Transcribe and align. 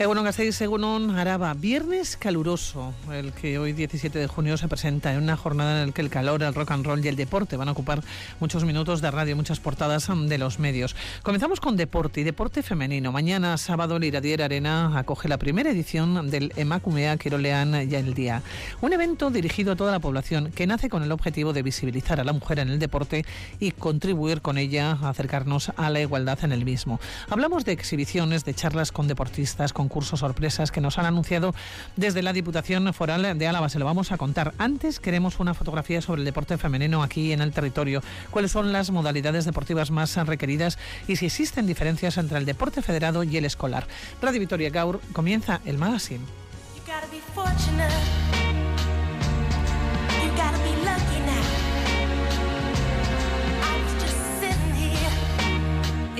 Egunon 0.00 0.24
Gasteiz, 0.24 0.58
Egunon 0.62 1.10
Araba. 1.10 1.52
Viernes 1.52 2.16
caluroso, 2.16 2.94
el 3.12 3.34
que 3.34 3.58
hoy 3.58 3.74
17 3.74 4.18
de 4.18 4.26
junio 4.28 4.56
se 4.56 4.66
presenta 4.66 5.12
en 5.12 5.22
una 5.22 5.36
jornada 5.36 5.82
en 5.82 5.88
la 5.88 5.92
que 5.92 6.00
el 6.00 6.08
calor, 6.08 6.42
el 6.42 6.54
rock 6.54 6.70
and 6.70 6.86
roll 6.86 7.04
y 7.04 7.08
el 7.08 7.16
deporte 7.16 7.58
van 7.58 7.68
a 7.68 7.72
ocupar 7.72 8.02
muchos 8.40 8.64
minutos 8.64 9.02
de 9.02 9.10
radio, 9.10 9.36
muchas 9.36 9.60
portadas 9.60 10.08
de 10.10 10.38
los 10.38 10.58
medios. 10.58 10.96
Comenzamos 11.22 11.60
con 11.60 11.76
deporte 11.76 12.22
y 12.22 12.24
deporte 12.24 12.62
femenino. 12.62 13.12
Mañana, 13.12 13.58
sábado, 13.58 13.96
el 13.96 14.04
Iradier 14.04 14.42
Arena 14.42 14.98
acoge 14.98 15.28
la 15.28 15.36
primera 15.36 15.68
edición 15.68 16.30
del 16.30 16.54
Emacumea 16.56 17.18
Quirolean 17.18 17.86
Ya 17.90 17.98
el 17.98 18.14
Día. 18.14 18.42
Un 18.80 18.94
evento 18.94 19.28
dirigido 19.28 19.72
a 19.72 19.76
toda 19.76 19.92
la 19.92 20.00
población 20.00 20.50
que 20.50 20.66
nace 20.66 20.88
con 20.88 21.02
el 21.02 21.12
objetivo 21.12 21.52
de 21.52 21.62
visibilizar 21.62 22.20
a 22.20 22.24
la 22.24 22.32
mujer 22.32 22.60
en 22.60 22.70
el 22.70 22.78
deporte 22.78 23.26
y 23.58 23.72
contribuir 23.72 24.40
con 24.40 24.56
ella 24.56 24.92
a 24.92 25.10
acercarnos 25.10 25.72
a 25.76 25.90
la 25.90 26.00
igualdad 26.00 26.42
en 26.42 26.52
el 26.52 26.64
mismo. 26.64 27.00
Hablamos 27.28 27.66
de 27.66 27.72
exhibiciones, 27.72 28.46
de 28.46 28.54
charlas 28.54 28.92
con 28.92 29.06
deportistas, 29.06 29.74
con 29.74 29.89
concursos 29.90 30.20
sorpresas 30.20 30.70
que 30.70 30.80
nos 30.80 30.98
han 30.98 31.06
anunciado 31.06 31.52
desde 31.96 32.22
la 32.22 32.32
Diputación 32.32 32.94
Foral 32.94 33.36
de 33.36 33.48
Álava. 33.48 33.68
Se 33.68 33.80
lo 33.80 33.84
vamos 33.84 34.12
a 34.12 34.18
contar. 34.18 34.54
Antes 34.56 35.00
queremos 35.00 35.40
una 35.40 35.52
fotografía 35.52 36.00
sobre 36.00 36.20
el 36.20 36.24
deporte 36.24 36.56
femenino 36.58 37.02
aquí 37.02 37.32
en 37.32 37.40
el 37.40 37.50
territorio. 37.50 38.00
¿Cuáles 38.30 38.52
son 38.52 38.72
las 38.72 38.92
modalidades 38.92 39.46
deportivas 39.46 39.90
más 39.90 40.14
requeridas 40.28 40.78
y 41.08 41.16
si 41.16 41.26
existen 41.26 41.66
diferencias 41.66 42.18
entre 42.18 42.38
el 42.38 42.46
deporte 42.46 42.82
federado 42.82 43.24
y 43.24 43.36
el 43.36 43.44
escolar? 43.44 43.88
Radio 44.22 44.38
Victoria 44.38 44.70
Gaur 44.70 45.00
comienza 45.12 45.60
el 45.64 45.76
magazine. 45.76 46.24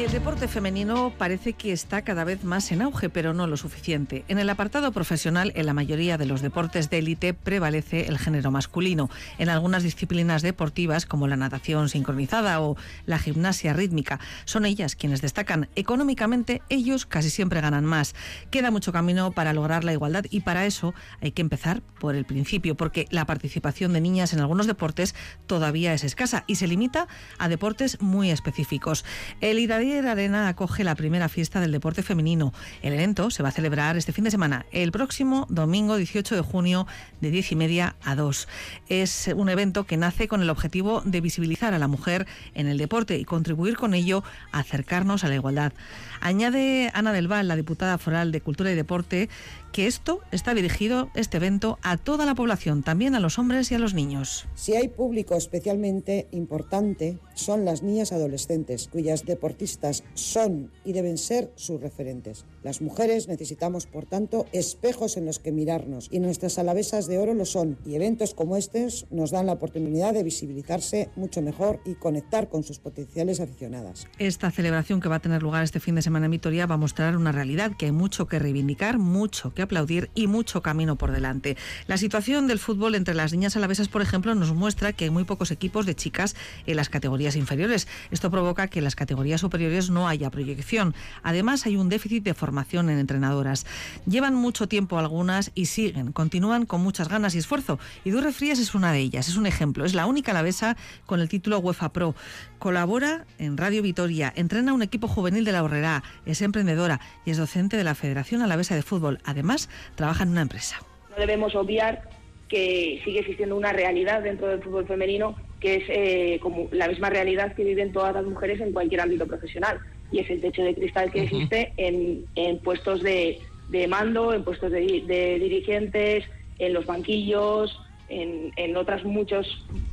El 0.01 0.12
deporte 0.12 0.48
femenino 0.48 1.12
parece 1.17 1.53
que 1.53 1.73
está 1.73 2.03
cada 2.03 2.25
vez 2.25 2.43
más 2.43 2.73
en 2.73 2.81
auge, 2.81 3.11
pero 3.11 3.34
no 3.34 3.47
lo 3.47 3.59
suficiente. 3.59 4.25
En 4.29 4.39
el 4.39 4.48
apartado 4.48 4.93
profesional, 4.93 5.53
en 5.55 5.67
la 5.67 5.75
mayoría 5.75 6.17
de 6.17 6.25
los 6.25 6.41
deportes 6.41 6.89
de 6.89 6.98
élite 6.98 7.34
prevalece 7.34 8.09
el 8.09 8.19
género 8.19 8.51
masculino. 8.51 9.11
En 9.39 9.51
algunas 9.51 9.83
disciplinas 9.83 10.41
deportivas, 10.41 11.05
como 11.05 11.28
la 11.28 11.37
natación 11.37 11.91
sincronizada 11.91 12.62
o 12.62 12.77
la 13.05 13.19
gimnasia 13.19 13.75
rítmica, 13.75 14.21
son 14.47 14.65
ellas 14.65 14.97
quienes 14.97 15.21
destacan. 15.21 15.69
Económicamente, 15.77 16.62
ellos 16.71 17.05
casi 17.05 17.28
siempre 17.28 17.61
ganan 17.61 17.84
más. 17.84 18.15
Queda 18.51 18.71
mucho 18.71 18.93
camino 18.93 19.33
para 19.33 19.53
lograr 19.53 19.84
la 19.84 19.93
igualdad 19.93 20.25
y 20.31 20.41
para 20.41 20.65
eso 20.65 20.95
hay 21.21 21.33
que 21.33 21.43
empezar 21.43 21.83
por 22.01 22.17
el 22.17 22.25
principio, 22.25 22.75
porque 22.75 23.06
la 23.11 23.27
participación 23.27 23.93
de 23.93 24.01
niñas 24.01 24.33
en 24.33 24.41
algunos 24.41 24.67
deportes 24.67 25.15
todavía 25.47 25.93
es 25.93 26.05
escasa 26.05 26.45
y 26.47 26.56
se 26.56 26.67
limita 26.67 27.06
a 27.39 27.51
deportes 27.51 28.01
muy 28.01 28.31
específicos. 28.31 29.05
El 29.43 29.59
Arena 29.98 30.48
acoge 30.48 30.84
la 30.84 30.94
primera 30.94 31.28
fiesta 31.28 31.60
del 31.60 31.72
deporte 31.72 32.02
femenino. 32.02 32.52
El 32.83 32.92
evento 32.92 33.30
se 33.30 33.42
va 33.42 33.48
a 33.48 33.52
celebrar 33.52 33.97
este 33.97 34.12
fin 34.12 34.24
de 34.24 34.30
semana, 34.30 34.64
el 34.70 34.92
próximo 34.92 35.47
domingo 35.50 35.97
18 35.97 36.36
de 36.36 36.41
junio, 36.42 36.86
de 37.20 37.30
10 37.30 37.52
y 37.52 37.56
media 37.56 37.97
a 38.05 38.14
2. 38.14 38.48
Es 38.88 39.30
un 39.34 39.48
evento 39.48 39.84
que 39.84 39.97
nace 39.97 40.28
con 40.28 40.42
el 40.42 40.50
objetivo 40.50 41.02
de 41.05 41.20
visibilizar 41.20 41.74
a 41.74 41.78
la 41.78 41.88
mujer 41.88 42.27
en 42.55 42.69
el 42.69 42.78
deporte 42.78 43.19
y 43.19 43.24
contribuir 43.24 43.77
con 43.77 43.94
ello 43.94 44.22
a 44.52 44.60
acercarnos 44.60 45.24
a 45.24 45.28
la 45.28 45.34
igualdad. 45.34 45.72
Añade 46.20 46.91
Ana 46.94 47.12
del 47.12 47.28
Val, 47.28 47.48
la 47.48 47.56
diputada 47.56 47.98
foral 47.98 48.30
de 48.30 48.41
Cultura 48.41 48.70
y 48.70 48.77
Deporte, 48.77 49.28
que 49.72 49.86
esto 49.86 50.20
está 50.32 50.54
dirigido, 50.54 51.10
este 51.14 51.36
evento, 51.36 51.78
a 51.82 51.96
toda 51.96 52.26
la 52.26 52.34
población, 52.34 52.82
también 52.82 53.14
a 53.14 53.20
los 53.20 53.38
hombres 53.38 53.70
y 53.70 53.74
a 53.74 53.78
los 53.78 53.94
niños. 53.94 54.47
Si 54.54 54.75
hay 54.75 54.88
público 54.88 55.36
especialmente 55.36 56.28
importante, 56.32 57.19
son 57.34 57.64
las 57.64 57.82
niñas 57.82 58.12
adolescentes, 58.12 58.88
cuyas 58.92 59.25
deportistas 59.25 60.04
son 60.14 60.70
y 60.84 60.92
deben 60.92 61.19
ser 61.19 61.53
sus 61.56 61.80
referentes. 61.80 62.44
Las 62.62 62.82
mujeres 62.82 63.28
necesitamos, 63.28 63.86
por 63.86 64.06
tanto, 64.06 64.47
espejos 64.53 65.16
en 65.16 65.25
los 65.25 65.38
que 65.38 65.53
mirarnos 65.53 66.09
y 66.10 66.20
nuestras 66.20 66.59
alavesas 66.59 67.06
de 67.06 67.19
oro 67.19 67.34
lo 67.34 67.47
son. 67.47 67.78
Y 67.86 67.94
eventos 67.94 68.34
como 68.34 68.56
estos 68.56 69.06
nos 69.10 69.30
dan 69.30 69.47
la 69.47 69.53
oportunidad 69.53 70.12
de 70.14 70.22
visibilizarse 70.22 71.10
mucho 71.16 71.41
mejor 71.42 71.80
y 71.84 71.94
conectar 71.94 72.48
con 72.48 72.62
sus 72.62 72.78
potenciales 72.78 73.41
aficionadas. 73.41 74.06
Esta 74.19 74.50
celebración 74.50 75.00
que 75.00 75.09
va 75.09 75.16
a 75.16 75.20
tener 75.20 75.42
lugar 75.42 75.64
este 75.64 75.80
fin 75.80 75.94
de 75.94 76.03
semana 76.03 76.26
en 76.26 76.32
Vitoria 76.32 76.66
va 76.66 76.75
a 76.75 76.78
mostrar 76.78 77.16
una 77.16 77.32
realidad 77.32 77.72
que 77.76 77.86
hay 77.86 77.92
mucho 77.92 78.26
que 78.26 78.38
reivindicar, 78.38 78.98
mucho 78.98 79.54
que 79.54 79.59
aplaudir 79.62 80.10
y 80.15 80.26
mucho 80.26 80.62
camino 80.62 80.97
por 80.97 81.12
delante. 81.12 81.56
La 81.87 81.97
situación 81.97 82.47
del 82.47 82.59
fútbol 82.59 82.94
entre 82.94 83.15
las 83.15 83.32
niñas 83.32 83.56
alavesas, 83.56 83.88
por 83.88 84.03
ejemplo, 84.03 84.34
nos 84.34 84.53
muestra 84.53 84.93
que 84.93 85.04
hay 85.04 85.10
muy 85.10 85.25
pocos 85.25 85.50
equipos 85.50 85.87
de 85.87 85.94
chicas 85.94 86.37
en 86.66 86.76
las 86.76 86.88
categorías 86.88 87.37
inferiores. 87.37 87.88
Esto 88.10 88.31
provoca 88.31 88.69
que 88.69 88.81
en 88.81 88.84
las 88.84 88.97
categorías 88.97 89.41
superiores 89.41 89.91
no 89.91 90.09
haya 90.09 90.31
proyección. 90.31 90.94
Además, 91.22 91.66
hay 91.66 91.76
un 91.76 91.88
déficit 91.88 92.25
de 92.25 92.34
formación 92.34 92.91
en 92.91 92.98
entrenadoras. 92.98 93.66
Llevan 94.06 94.34
mucho 94.34 94.69
tiempo 94.69 94.98
algunas 94.98 95.50
y 95.54 95.66
siguen, 95.66 96.12
continúan 96.12 96.66
con 96.66 96.81
muchas 96.81 97.09
ganas 97.09 97.34
y 97.34 97.38
esfuerzo. 97.38 97.78
Y 98.04 98.10
Durre 98.10 98.32
Frías 98.32 98.59
es 98.59 98.75
una 98.75 98.92
de 98.92 99.00
ellas, 99.00 99.28
es 99.28 99.37
un 99.37 99.47
ejemplo. 99.47 99.84
Es 99.84 99.94
la 99.94 100.06
única 100.06 100.32
alavesa 100.32 100.77
con 101.06 101.21
el 101.21 101.28
título 101.28 101.59
UEFA 101.59 101.92
Pro. 101.92 102.15
Colabora 102.59 103.27
en 103.38 103.56
Radio 103.56 103.82
Vitoria, 103.82 104.32
entrena 104.37 104.75
un 104.75 104.82
equipo 104.82 105.09
juvenil 105.09 105.44
de 105.44 105.53
la 105.53 105.62
Horrera, 105.62 106.03
es 106.27 106.42
emprendedora 106.42 107.00
y 107.25 107.31
es 107.31 107.38
docente 107.38 107.77
de 107.78 107.84
la 107.84 107.94
Federación 107.94 108.42
Alavesa 108.42 108.75
de 108.75 108.82
Fútbol. 108.82 109.19
Además, 109.25 109.50
trabaja 109.94 110.25
en 110.25 110.31
una 110.31 110.43
empresa. 110.43 110.77
No 111.11 111.16
debemos 111.16 111.55
obviar 111.55 112.03
que 112.49 113.00
sigue 113.05 113.21
existiendo 113.21 113.56
una 113.56 113.72
realidad 113.72 114.22
dentro 114.22 114.49
del 114.49 114.62
fútbol 114.62 114.87
femenino 114.87 115.37
que 115.61 115.77
es 115.77 115.84
eh, 115.88 116.38
como 116.41 116.69
la 116.72 116.88
misma 116.88 117.11
realidad 117.11 117.55
que 117.55 117.65
viven 117.65 117.93
todas 117.93 118.15
las 118.15 118.25
mujeres 118.25 118.60
en 118.60 118.72
cualquier 118.72 119.03
ámbito 119.03 119.27
profesional 119.27 119.78
y 120.10 120.19
es 120.19 120.31
el 120.31 120.41
techo 120.41 120.62
de 120.62 120.75
cristal 120.75 121.12
que 121.12 121.22
existe 121.25 121.72
en, 121.77 122.25
en, 122.34 122.59
puestos 122.59 123.03
de, 123.03 123.39
de, 123.69 123.87
mando, 123.87 124.33
en 124.33 124.43
puestos 124.43 124.72
de, 124.72 124.81
de 125.06 125.39
dirigentes, 125.39 126.25
en 126.59 126.72
los 126.72 126.87
banquillos, 126.87 127.78
en, 128.10 128.53
en 128.56 128.76
otras 128.76 129.04
muchas 129.04 129.47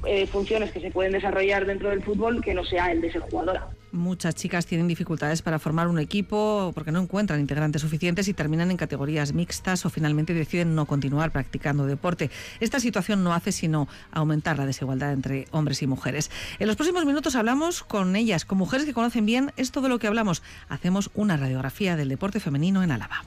eh, 0.05 0.27
funciones 0.27 0.71
que 0.71 0.81
se 0.81 0.91
pueden 0.91 1.13
desarrollar 1.13 1.65
dentro 1.65 1.89
del 1.89 2.03
fútbol 2.03 2.43
que 2.43 2.53
no 2.53 2.65
sea 2.65 2.91
el 2.91 2.99
de 2.99 3.11
ser 3.11 3.21
jugadora. 3.21 3.69
Muchas 3.91 4.35
chicas 4.35 4.65
tienen 4.65 4.87
dificultades 4.87 5.41
para 5.41 5.59
formar 5.59 5.87
un 5.87 5.97
equipo 5.97 6.71
porque 6.75 6.91
no 6.91 6.99
encuentran 6.99 7.39
integrantes 7.39 7.81
suficientes 7.81 8.27
y 8.27 8.33
terminan 8.33 8.69
en 8.69 8.77
categorías 8.77 9.33
mixtas 9.33 9.85
o 9.85 9.89
finalmente 9.89 10.33
deciden 10.33 10.75
no 10.75 10.85
continuar 10.85 11.31
practicando 11.31 11.85
deporte. 11.85 12.29
Esta 12.59 12.79
situación 12.79 13.23
no 13.23 13.33
hace 13.33 13.51
sino 13.51 13.87
aumentar 14.11 14.57
la 14.57 14.65
desigualdad 14.65 15.13
entre 15.13 15.45
hombres 15.51 15.81
y 15.81 15.87
mujeres. 15.87 16.31
En 16.59 16.67
los 16.67 16.75
próximos 16.75 17.05
minutos 17.05 17.35
hablamos 17.35 17.83
con 17.83 18.15
ellas, 18.15 18.45
con 18.45 18.57
mujeres 18.57 18.85
que 18.85 18.93
conocen 18.93 19.25
bien 19.25 19.51
esto 19.55 19.81
de 19.81 19.89
lo 19.89 19.99
que 19.99 20.07
hablamos. 20.07 20.43
Hacemos 20.67 21.09
una 21.13 21.37
radiografía 21.37 21.95
del 21.95 22.09
deporte 22.09 22.39
femenino 22.39 22.83
en 22.83 22.91
Álava. 22.91 23.23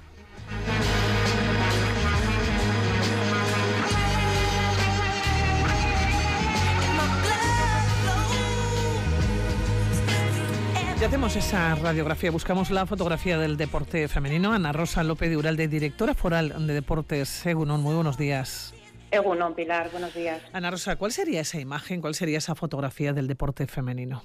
Hacemos 11.11 11.35
esa 11.35 11.75
radiografía, 11.75 12.31
buscamos 12.31 12.71
la 12.71 12.87
fotografía 12.87 13.37
del 13.37 13.57
deporte 13.57 14.07
femenino. 14.07 14.53
Ana 14.53 14.73
Rosa 14.73 15.03
López 15.03 15.29
de 15.29 15.37
Uralde, 15.37 15.67
directora 15.67 16.15
foral 16.15 16.69
de 16.69 16.73
Deportes 16.73 17.45
Egunon. 17.45 17.83
Muy 17.83 17.97
buenos 17.97 18.17
días. 18.17 18.73
Egunon, 19.11 19.57
Pilar, 19.57 19.91
buenos 19.91 20.15
días. 20.15 20.41
Ana 20.53 20.71
Rosa, 20.71 20.95
¿cuál 20.95 21.11
sería 21.11 21.41
esa 21.41 21.59
imagen, 21.59 22.01
cuál 22.01 22.15
sería 22.15 22.39
esa 22.39 22.55
fotografía 22.55 23.13
del 23.13 23.27
deporte 23.27 23.67
femenino? 23.67 24.23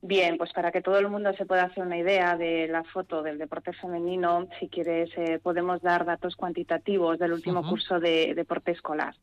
Bien, 0.00 0.38
pues 0.38 0.50
para 0.54 0.72
que 0.72 0.80
todo 0.80 0.98
el 0.98 1.10
mundo 1.10 1.30
se 1.34 1.44
pueda 1.44 1.64
hacer 1.64 1.84
una 1.84 1.98
idea 1.98 2.38
de 2.38 2.66
la 2.66 2.82
foto 2.82 3.22
del 3.22 3.36
deporte 3.36 3.74
femenino, 3.74 4.48
si 4.58 4.68
quieres, 4.68 5.10
eh, 5.18 5.40
podemos 5.42 5.82
dar 5.82 6.06
datos 6.06 6.36
cuantitativos 6.36 7.18
del 7.18 7.34
último 7.34 7.68
curso 7.68 8.00
de 8.00 8.32
deporte 8.34 8.70
escolar. 8.70 9.14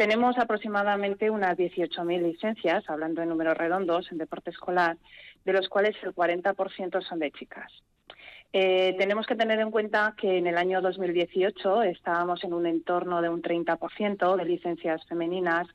Tenemos 0.00 0.38
aproximadamente 0.38 1.28
unas 1.28 1.58
18.000 1.58 2.22
licencias, 2.22 2.82
hablando 2.88 3.20
en 3.20 3.28
números 3.28 3.58
redondos, 3.58 4.10
en 4.10 4.16
deporte 4.16 4.48
escolar, 4.48 4.96
de 5.44 5.52
los 5.52 5.68
cuales 5.68 5.96
el 6.02 6.14
40% 6.14 7.02
son 7.02 7.18
de 7.18 7.30
chicas. 7.30 7.72
Eh, 8.52 8.96
tenemos 8.98 9.26
que 9.26 9.36
tener 9.36 9.60
en 9.60 9.70
cuenta 9.70 10.14
que 10.16 10.38
en 10.38 10.46
el 10.46 10.58
año 10.58 10.80
2018 10.80 11.82
estábamos 11.84 12.42
en 12.42 12.52
un 12.52 12.66
entorno 12.66 13.22
de 13.22 13.28
un 13.28 13.42
30% 13.42 14.36
de 14.36 14.44
licencias 14.44 15.06
femeninas 15.06 15.68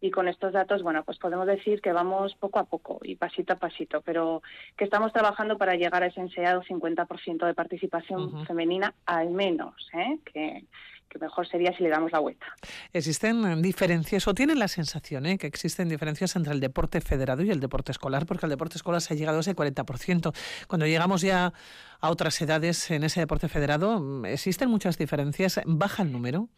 y 0.00 0.10
con 0.10 0.28
estos 0.28 0.52
datos, 0.52 0.82
bueno, 0.82 1.04
pues 1.04 1.18
podemos 1.18 1.46
decir 1.46 1.80
que 1.80 1.92
vamos 1.92 2.34
poco 2.34 2.58
a 2.58 2.64
poco 2.64 2.98
y 3.02 3.14
pasito 3.14 3.54
a 3.54 3.56
pasito, 3.56 4.02
pero 4.02 4.42
que 4.76 4.84
estamos 4.84 5.12
trabajando 5.12 5.56
para 5.56 5.74
llegar 5.74 6.02
a 6.02 6.06
ese 6.06 6.20
enseñado 6.20 6.62
50% 6.62 7.46
de 7.46 7.54
participación 7.54 8.44
femenina 8.46 8.92
al 9.06 9.30
menos, 9.30 9.74
¿eh? 9.94 10.18
que, 10.32 10.64
que 11.08 11.18
mejor 11.18 11.46
sería 11.46 11.76
si 11.76 11.82
le 11.82 11.88
damos 11.88 12.12
la 12.12 12.18
vuelta. 12.18 12.46
¿Existen 12.92 13.62
diferencias 13.62 14.26
o 14.28 14.34
tienen 14.34 14.58
la 14.58 14.68
sensación 14.68 15.26
¿eh? 15.26 15.38
que 15.38 15.46
existen 15.46 15.88
diferencias 15.88 16.36
entre 16.36 16.52
el 16.52 16.60
deporte 16.60 17.00
federado 17.00 17.42
y 17.42 17.50
el 17.50 17.60
deporte 17.60 17.92
escolar? 17.92 18.26
Porque 18.26 18.46
el 18.46 18.50
deporte 18.50 18.76
escolar 18.76 19.00
se 19.00 19.14
ha 19.14 19.16
llegado 19.16 19.38
a 19.38 19.40
ese 19.40 19.54
40%. 19.54 20.34
Cuando 20.68 20.86
llegamos 20.86 21.22
ya 21.22 21.52
a 22.00 22.10
otras 22.10 22.40
edades 22.40 22.90
en 22.90 23.04
ese 23.04 23.20
deporte 23.20 23.48
federado, 23.48 24.24
¿existen 24.26 24.68
muchas 24.68 24.98
diferencias? 24.98 25.60
¿Baja 25.64 26.02
el 26.02 26.12
número? 26.12 26.48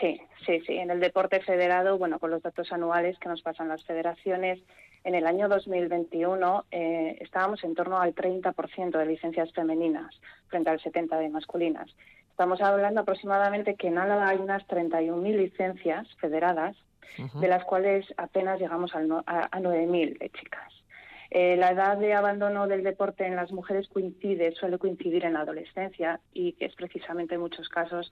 Sí, 0.00 0.20
sí, 0.46 0.60
sí. 0.66 0.74
En 0.76 0.90
el 0.90 1.00
deporte 1.00 1.40
federado, 1.40 1.98
bueno, 1.98 2.18
con 2.18 2.30
los 2.30 2.42
datos 2.42 2.72
anuales 2.72 3.18
que 3.18 3.28
nos 3.28 3.42
pasan 3.42 3.68
las 3.68 3.84
federaciones, 3.84 4.60
en 5.02 5.14
el 5.14 5.26
año 5.26 5.48
2021 5.48 6.66
eh, 6.70 7.16
estábamos 7.20 7.64
en 7.64 7.74
torno 7.74 7.98
al 7.98 8.14
30% 8.14 8.98
de 8.98 9.06
licencias 9.06 9.50
femeninas 9.52 10.14
frente 10.48 10.70
al 10.70 10.78
70% 10.78 11.18
de 11.18 11.28
masculinas. 11.30 11.94
Estamos 12.30 12.60
hablando 12.60 13.00
aproximadamente 13.00 13.74
que 13.74 13.88
en 13.88 13.98
Álava 13.98 14.28
hay 14.28 14.38
unas 14.38 14.66
31.000 14.66 15.36
licencias 15.36 16.08
federadas, 16.20 16.76
de 17.34 17.48
las 17.48 17.64
cuales 17.64 18.06
apenas 18.16 18.58
llegamos 18.58 18.94
a, 18.94 19.00
9.000 19.00 20.18
de 20.18 20.30
chicas. 20.30 20.72
Eh, 21.30 21.56
la 21.56 21.70
edad 21.70 21.98
de 21.98 22.14
abandono 22.14 22.66
del 22.66 22.82
deporte 22.82 23.26
en 23.26 23.36
las 23.36 23.52
mujeres 23.52 23.88
coincide, 23.88 24.52
suele 24.52 24.78
coincidir 24.78 25.24
en 25.24 25.34
la 25.34 25.40
adolescencia 25.40 26.20
y 26.32 26.54
que 26.54 26.64
es 26.66 26.74
precisamente 26.74 27.34
en 27.34 27.40
muchos 27.40 27.68
casos 27.68 28.10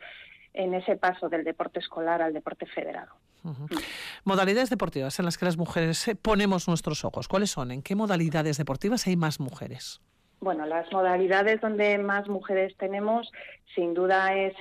en 0.53 0.75
ese 0.75 0.97
paso 0.97 1.29
del 1.29 1.45
deporte 1.45 1.81
escolar 1.81 2.23
al 2.23 2.33
deporte 2.33 2.67
federado. 2.67 3.13
Modalidades 4.25 4.71
deportivas 4.71 5.19
en 5.19 5.25
las 5.25 5.39
que 5.39 5.45
las 5.45 5.57
mujeres 5.57 6.07
eh, 6.09 6.17
ponemos 6.17 6.69
nuestros 6.69 7.05
ojos. 7.05 7.29
¿Cuáles 7.29 7.51
son? 7.51 7.71
¿En 7.71 7.83
qué 7.83 7.95
modalidades 7.95 8.59
deportivas 8.59 9.07
hay 9.07 9.17
más 9.17 9.41
mujeres? 9.41 10.01
Bueno, 10.41 10.67
las 10.67 10.91
modalidades 10.93 11.61
donde 11.61 11.99
más 11.99 12.29
mujeres 12.29 12.77
tenemos, 12.77 13.31
sin 13.75 13.93
duda 13.95 14.35
es, 14.35 14.55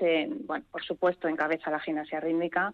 bueno, 0.45 0.65
por 0.71 0.83
supuesto, 0.83 1.27
encabeza 1.27 1.69
la 1.69 1.79
gimnasia 1.79 2.19
rítmica, 2.19 2.74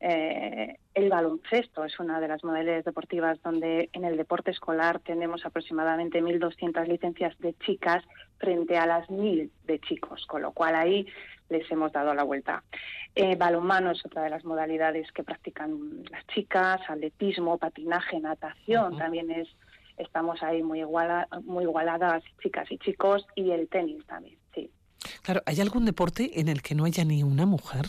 eh, 0.00 0.76
el 0.94 1.08
baloncesto 1.08 1.84
es 1.84 1.98
una 1.98 2.20
de 2.20 2.28
las 2.28 2.44
modalidades 2.44 2.84
deportivas 2.84 3.42
donde 3.42 3.90
en 3.92 4.04
el 4.04 4.16
deporte 4.16 4.52
escolar 4.52 5.00
tenemos 5.00 5.44
aproximadamente 5.44 6.22
1.200 6.22 6.86
licencias 6.86 7.36
de 7.40 7.54
chicas 7.54 8.04
frente 8.38 8.76
a 8.76 8.86
las 8.86 9.08
1.000 9.08 9.50
de 9.64 9.80
chicos, 9.80 10.24
con 10.26 10.42
lo 10.42 10.52
cual 10.52 10.76
ahí 10.76 11.06
les 11.48 11.68
hemos 11.70 11.92
dado 11.92 12.14
la 12.14 12.22
vuelta. 12.22 12.62
Eh, 13.14 13.34
balonmano 13.34 13.90
es 13.90 14.04
otra 14.04 14.22
de 14.22 14.30
las 14.30 14.44
modalidades 14.44 15.10
que 15.10 15.24
practican 15.24 16.04
las 16.10 16.24
chicas, 16.28 16.80
atletismo, 16.88 17.58
patinaje, 17.58 18.20
natación, 18.20 18.96
también 18.98 19.30
es 19.30 19.48
estamos 19.98 20.42
ahí 20.42 20.62
muy 20.62 20.84
muy 21.44 21.64
igualadas 21.64 22.22
chicas 22.42 22.70
y 22.70 22.78
chicos 22.78 23.26
y 23.34 23.50
el 23.50 23.68
tenis 23.68 24.04
también, 24.06 24.38
sí. 24.54 24.70
Claro, 25.22 25.42
¿hay 25.46 25.60
algún 25.60 25.84
deporte 25.84 26.40
en 26.40 26.48
el 26.48 26.62
que 26.62 26.74
no 26.74 26.84
haya 26.84 27.04
ni 27.04 27.22
una 27.22 27.46
mujer? 27.46 27.86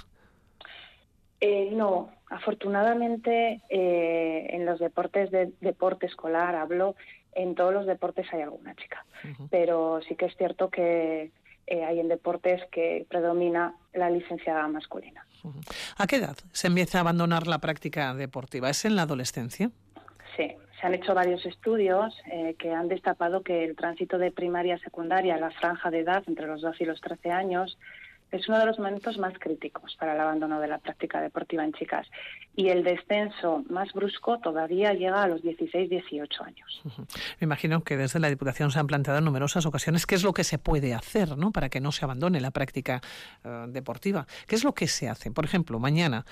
Eh, 1.41 1.69
no, 1.71 2.09
afortunadamente 2.29 3.61
eh, 3.69 4.47
en 4.49 4.65
los 4.65 4.79
deportes 4.79 5.31
de 5.31 5.53
deporte 5.61 6.05
escolar 6.05 6.55
hablo, 6.55 6.95
en 7.33 7.55
todos 7.55 7.73
los 7.73 7.85
deportes 7.85 8.27
hay 8.33 8.41
alguna 8.41 8.75
chica, 8.75 9.05
pero 9.49 10.01
sí 10.07 10.15
que 10.15 10.25
es 10.25 10.35
cierto 10.35 10.69
que 10.69 11.31
eh, 11.67 11.85
hay 11.85 11.99
en 11.99 12.09
deportes 12.09 12.61
que 12.71 13.05
predomina 13.09 13.75
la 13.93 14.09
licenciada 14.09 14.67
masculina. 14.67 15.25
¿A 15.97 16.07
qué 16.07 16.17
edad 16.17 16.35
se 16.51 16.67
empieza 16.67 16.97
a 16.97 17.01
abandonar 17.01 17.47
la 17.47 17.59
práctica 17.59 18.13
deportiva? 18.15 18.69
¿Es 18.69 18.83
en 18.83 18.95
la 18.95 19.03
adolescencia? 19.03 19.71
Sí, 20.35 20.55
se 20.79 20.87
han 20.87 20.93
hecho 20.93 21.13
varios 21.13 21.45
estudios 21.45 22.15
que 22.57 22.71
han 22.71 22.87
destapado 22.87 23.43
que 23.43 23.65
el 23.65 23.75
tránsito 23.75 24.17
de 24.17 24.31
primaria 24.31 24.75
a 24.75 24.79
secundaria, 24.79 25.37
la 25.37 25.51
franja 25.51 25.91
de 25.91 25.99
edad 25.99 26.23
entre 26.27 26.47
los 26.47 26.61
12 26.61 26.83
y 26.83 26.87
los 26.87 27.01
13 27.01 27.31
años, 27.31 27.77
es 28.31 28.47
uno 28.47 28.59
de 28.59 28.65
los 28.65 28.77
momentos 28.77 29.17
más 29.17 29.33
críticos 29.39 29.95
para 29.99 30.13
el 30.13 30.19
abandono 30.19 30.59
de 30.59 30.67
la 30.67 30.77
práctica 30.77 31.21
deportiva 31.21 31.63
en 31.63 31.73
chicas. 31.73 32.07
Y 32.55 32.69
el 32.69 32.83
descenso 32.83 33.63
más 33.69 33.91
brusco 33.93 34.39
todavía 34.39 34.93
llega 34.93 35.23
a 35.23 35.27
los 35.27 35.41
16-18 35.41 36.45
años. 36.45 36.81
Me 37.39 37.45
imagino 37.45 37.83
que 37.83 37.97
desde 37.97 38.19
la 38.19 38.29
Diputación 38.29 38.71
se 38.71 38.79
han 38.79 38.87
planteado 38.87 39.19
en 39.19 39.25
numerosas 39.25 39.65
ocasiones 39.65 40.05
qué 40.05 40.15
es 40.15 40.23
lo 40.23 40.33
que 40.33 40.43
se 40.43 40.57
puede 40.57 40.93
hacer 40.93 41.37
¿no? 41.37 41.51
para 41.51 41.69
que 41.69 41.79
no 41.79 41.91
se 41.91 42.05
abandone 42.05 42.41
la 42.41 42.51
práctica 42.51 43.01
eh, 43.43 43.65
deportiva. 43.69 44.27
¿Qué 44.47 44.55
es 44.55 44.63
lo 44.63 44.73
que 44.73 44.87
se 44.87 45.09
hace? 45.09 45.31
Por 45.31 45.45
ejemplo, 45.45 45.79
mañana 45.79 46.25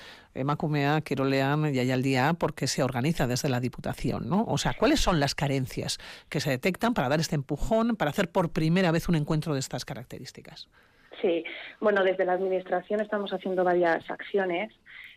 Macumea, 0.44 1.00
Quirolean 1.00 1.74
y 1.74 1.90
al 1.90 2.02
día 2.02 2.34
porque 2.34 2.66
se 2.66 2.82
organiza 2.82 3.26
desde 3.26 3.48
la 3.48 3.60
Diputación. 3.60 4.28
¿no? 4.28 4.44
O 4.46 4.58
sea, 4.58 4.74
¿cuáles 4.74 5.00
son 5.00 5.20
las 5.20 5.34
carencias 5.34 5.98
que 6.28 6.40
se 6.40 6.50
detectan 6.50 6.94
para 6.94 7.08
dar 7.08 7.20
este 7.20 7.34
empujón, 7.34 7.96
para 7.96 8.10
hacer 8.10 8.30
por 8.30 8.50
primera 8.50 8.90
vez 8.90 9.08
un 9.08 9.16
encuentro 9.16 9.54
de 9.54 9.60
estas 9.60 9.84
características? 9.84 10.68
Sí, 11.20 11.44
bueno, 11.80 12.04
desde 12.04 12.24
la 12.24 12.34
Administración 12.34 13.00
estamos 13.00 13.32
haciendo 13.32 13.64
varias 13.64 14.08
acciones. 14.10 14.72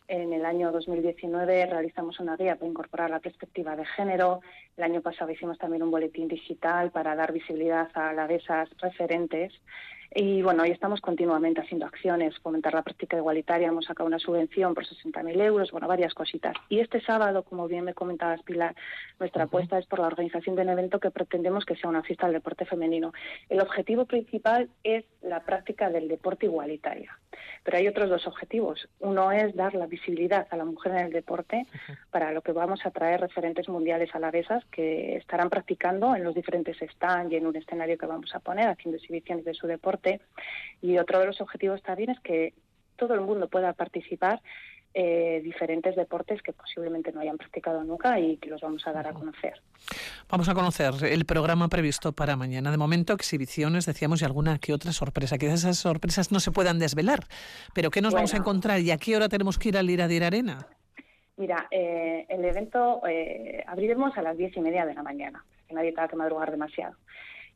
En 0.08 0.34
el 0.34 0.46
año 0.46 0.72
2019 0.72 1.68
realizamos 1.68 2.20
una 2.20 2.36
guía 2.36 2.56
para 2.56 2.68
incorporar 2.68 3.10
la 3.12 3.20
perspectiva 3.20 3.76
de 3.76 3.86
género. 3.86 4.42
El 4.76 4.84
año 4.84 5.02
pasado 5.02 5.32
hicimos 5.32 5.58
también 5.60 5.84
un 5.84 5.92
boletín 5.92 6.28
digital 6.28 6.92
para 6.92 7.16
dar 7.16 7.32
visibilidad 7.32 7.90
a 7.94 8.14
las 8.14 8.30
esas 8.32 8.70
referentes. 8.80 9.54
Y 10.14 10.42
bueno, 10.42 10.64
hoy 10.64 10.72
estamos 10.72 11.00
continuamente 11.00 11.62
haciendo 11.62 11.86
acciones, 11.86 12.38
fomentar 12.40 12.74
la 12.74 12.82
práctica 12.82 13.16
igualitaria, 13.16 13.70
hemos 13.70 13.86
sacado 13.86 14.08
una 14.08 14.20
subvención 14.20 14.74
por 14.74 14.86
60.000 14.86 15.42
euros, 15.42 15.72
bueno, 15.72 15.88
varias 15.88 16.14
cositas. 16.14 16.54
Y 16.68 16.80
este 16.80 17.00
sábado, 17.00 17.44
como 17.44 17.66
bien 17.70 17.86
me 17.86 17.94
comentabas, 17.94 18.44
Pilar, 18.44 18.76
nuestra 19.22 19.46
apuesta 19.46 19.80
es 19.80 19.86
por 19.86 20.00
la 20.00 20.08
organización 20.08 20.58
de 20.58 20.64
un 20.64 20.70
evento 20.70 21.00
que 21.00 21.12
pretendemos 21.12 21.64
que 21.64 21.78
sea 21.78 21.90
una 21.90 22.04
fiesta 22.04 22.26
del 22.26 22.34
deporte 22.34 22.66
femenino. 22.66 23.14
El 23.48 23.62
objetivo 23.62 24.04
principal 24.04 24.70
es 24.84 25.06
la 25.22 25.46
práctica 25.46 25.90
del 25.90 26.10
deporte 26.10 26.46
igualitaria. 26.46 27.18
Pero 27.64 27.78
hay 27.78 27.88
otros 27.88 28.10
dos 28.10 28.28
objetivos. 28.28 28.90
Uno 29.00 29.32
es 29.32 29.56
dar 29.56 29.74
la 29.76 29.86
visibilidad 29.86 30.48
a 30.50 30.58
la 30.58 30.66
mujer 30.66 30.94
en 30.94 31.06
el 31.06 31.12
deporte, 31.12 31.66
para 32.10 32.32
lo 32.32 32.42
que 32.42 32.52
vamos 32.52 32.86
a 32.86 32.92
traer 32.92 33.22
referentes 33.22 33.70
mundiales 33.70 34.14
alavesas 34.14 34.64
que 34.66 35.16
estarán 35.18 35.50
practicando 35.50 36.16
en 36.16 36.24
los 36.24 36.36
diferentes 36.36 36.78
stands 36.78 37.32
y 37.32 37.38
en 37.38 37.48
un 37.48 37.56
escenario 37.56 37.98
que 37.98 38.06
vamos 38.06 38.34
a 38.36 38.40
poner, 38.40 38.68
haciendo 38.68 38.98
exhibiciones 38.98 39.46
de 39.46 39.54
su 39.54 39.68
deporte. 39.68 40.22
Y 40.82 40.98
otro 40.98 41.20
de 41.20 41.28
los 41.28 41.42
objetivos 41.42 41.82
también 41.84 42.12
es 42.12 42.20
que 42.20 42.54
todo 42.96 43.16
el 43.16 43.22
mundo 43.22 43.48
pueda 43.48 43.74
participar 43.74 44.42
eh, 44.94 45.42
diferentes 45.44 45.96
deportes 45.96 46.42
que 46.42 46.54
posiblemente 46.54 47.12
no 47.12 47.22
hayan 47.22 47.38
practicado 47.38 47.84
nunca 47.84 48.20
y 48.20 48.38
que 48.38 48.50
los 48.50 48.62
vamos 48.62 48.86
a 48.86 48.92
dar 48.92 49.08
a 49.08 49.14
conocer. 49.14 49.62
Vamos 50.30 50.50
a 50.50 50.54
conocer 50.54 50.94
el 51.04 51.26
programa 51.26 51.70
previsto 51.70 52.12
para 52.12 52.36
mañana. 52.36 52.72
De 52.72 52.78
momento, 52.78 53.14
exhibiciones, 53.14 53.86
decíamos, 53.86 54.22
y 54.22 54.26
alguna 54.26 54.58
que 54.60 54.74
otra 54.74 54.92
sorpresa. 54.92 55.38
Quizás 55.38 55.62
esas 55.62 55.78
sorpresas 55.78 56.32
no 56.32 56.40
se 56.40 56.52
puedan 56.52 56.80
desvelar, 56.80 57.22
pero 57.74 57.90
¿qué 57.90 58.02
nos 58.02 58.14
vamos 58.14 58.34
a 58.34 58.38
encontrar 58.38 58.80
y 58.82 58.92
a 58.92 58.98
qué 58.98 59.16
hora 59.16 59.30
tenemos 59.30 59.58
que 59.58 59.70
ir 59.70 59.78
al 59.78 59.90
Iradir 59.90 60.24
Arena? 60.24 60.68
Mira, 61.38 61.68
eh, 61.72 62.26
el 62.30 62.44
evento 62.46 63.02
eh, 63.08 63.64
abriremos 63.66 64.16
a 64.18 64.22
las 64.22 64.38
diez 64.38 64.56
y 64.56 64.62
media 64.62 64.86
de 64.86 64.94
la 64.94 65.04
mañana, 65.04 65.44
que 65.68 65.74
nadie 65.74 65.92
tenga 65.92 66.08
que 66.08 66.16
madrugar 66.16 66.52
demasiado, 66.52 66.96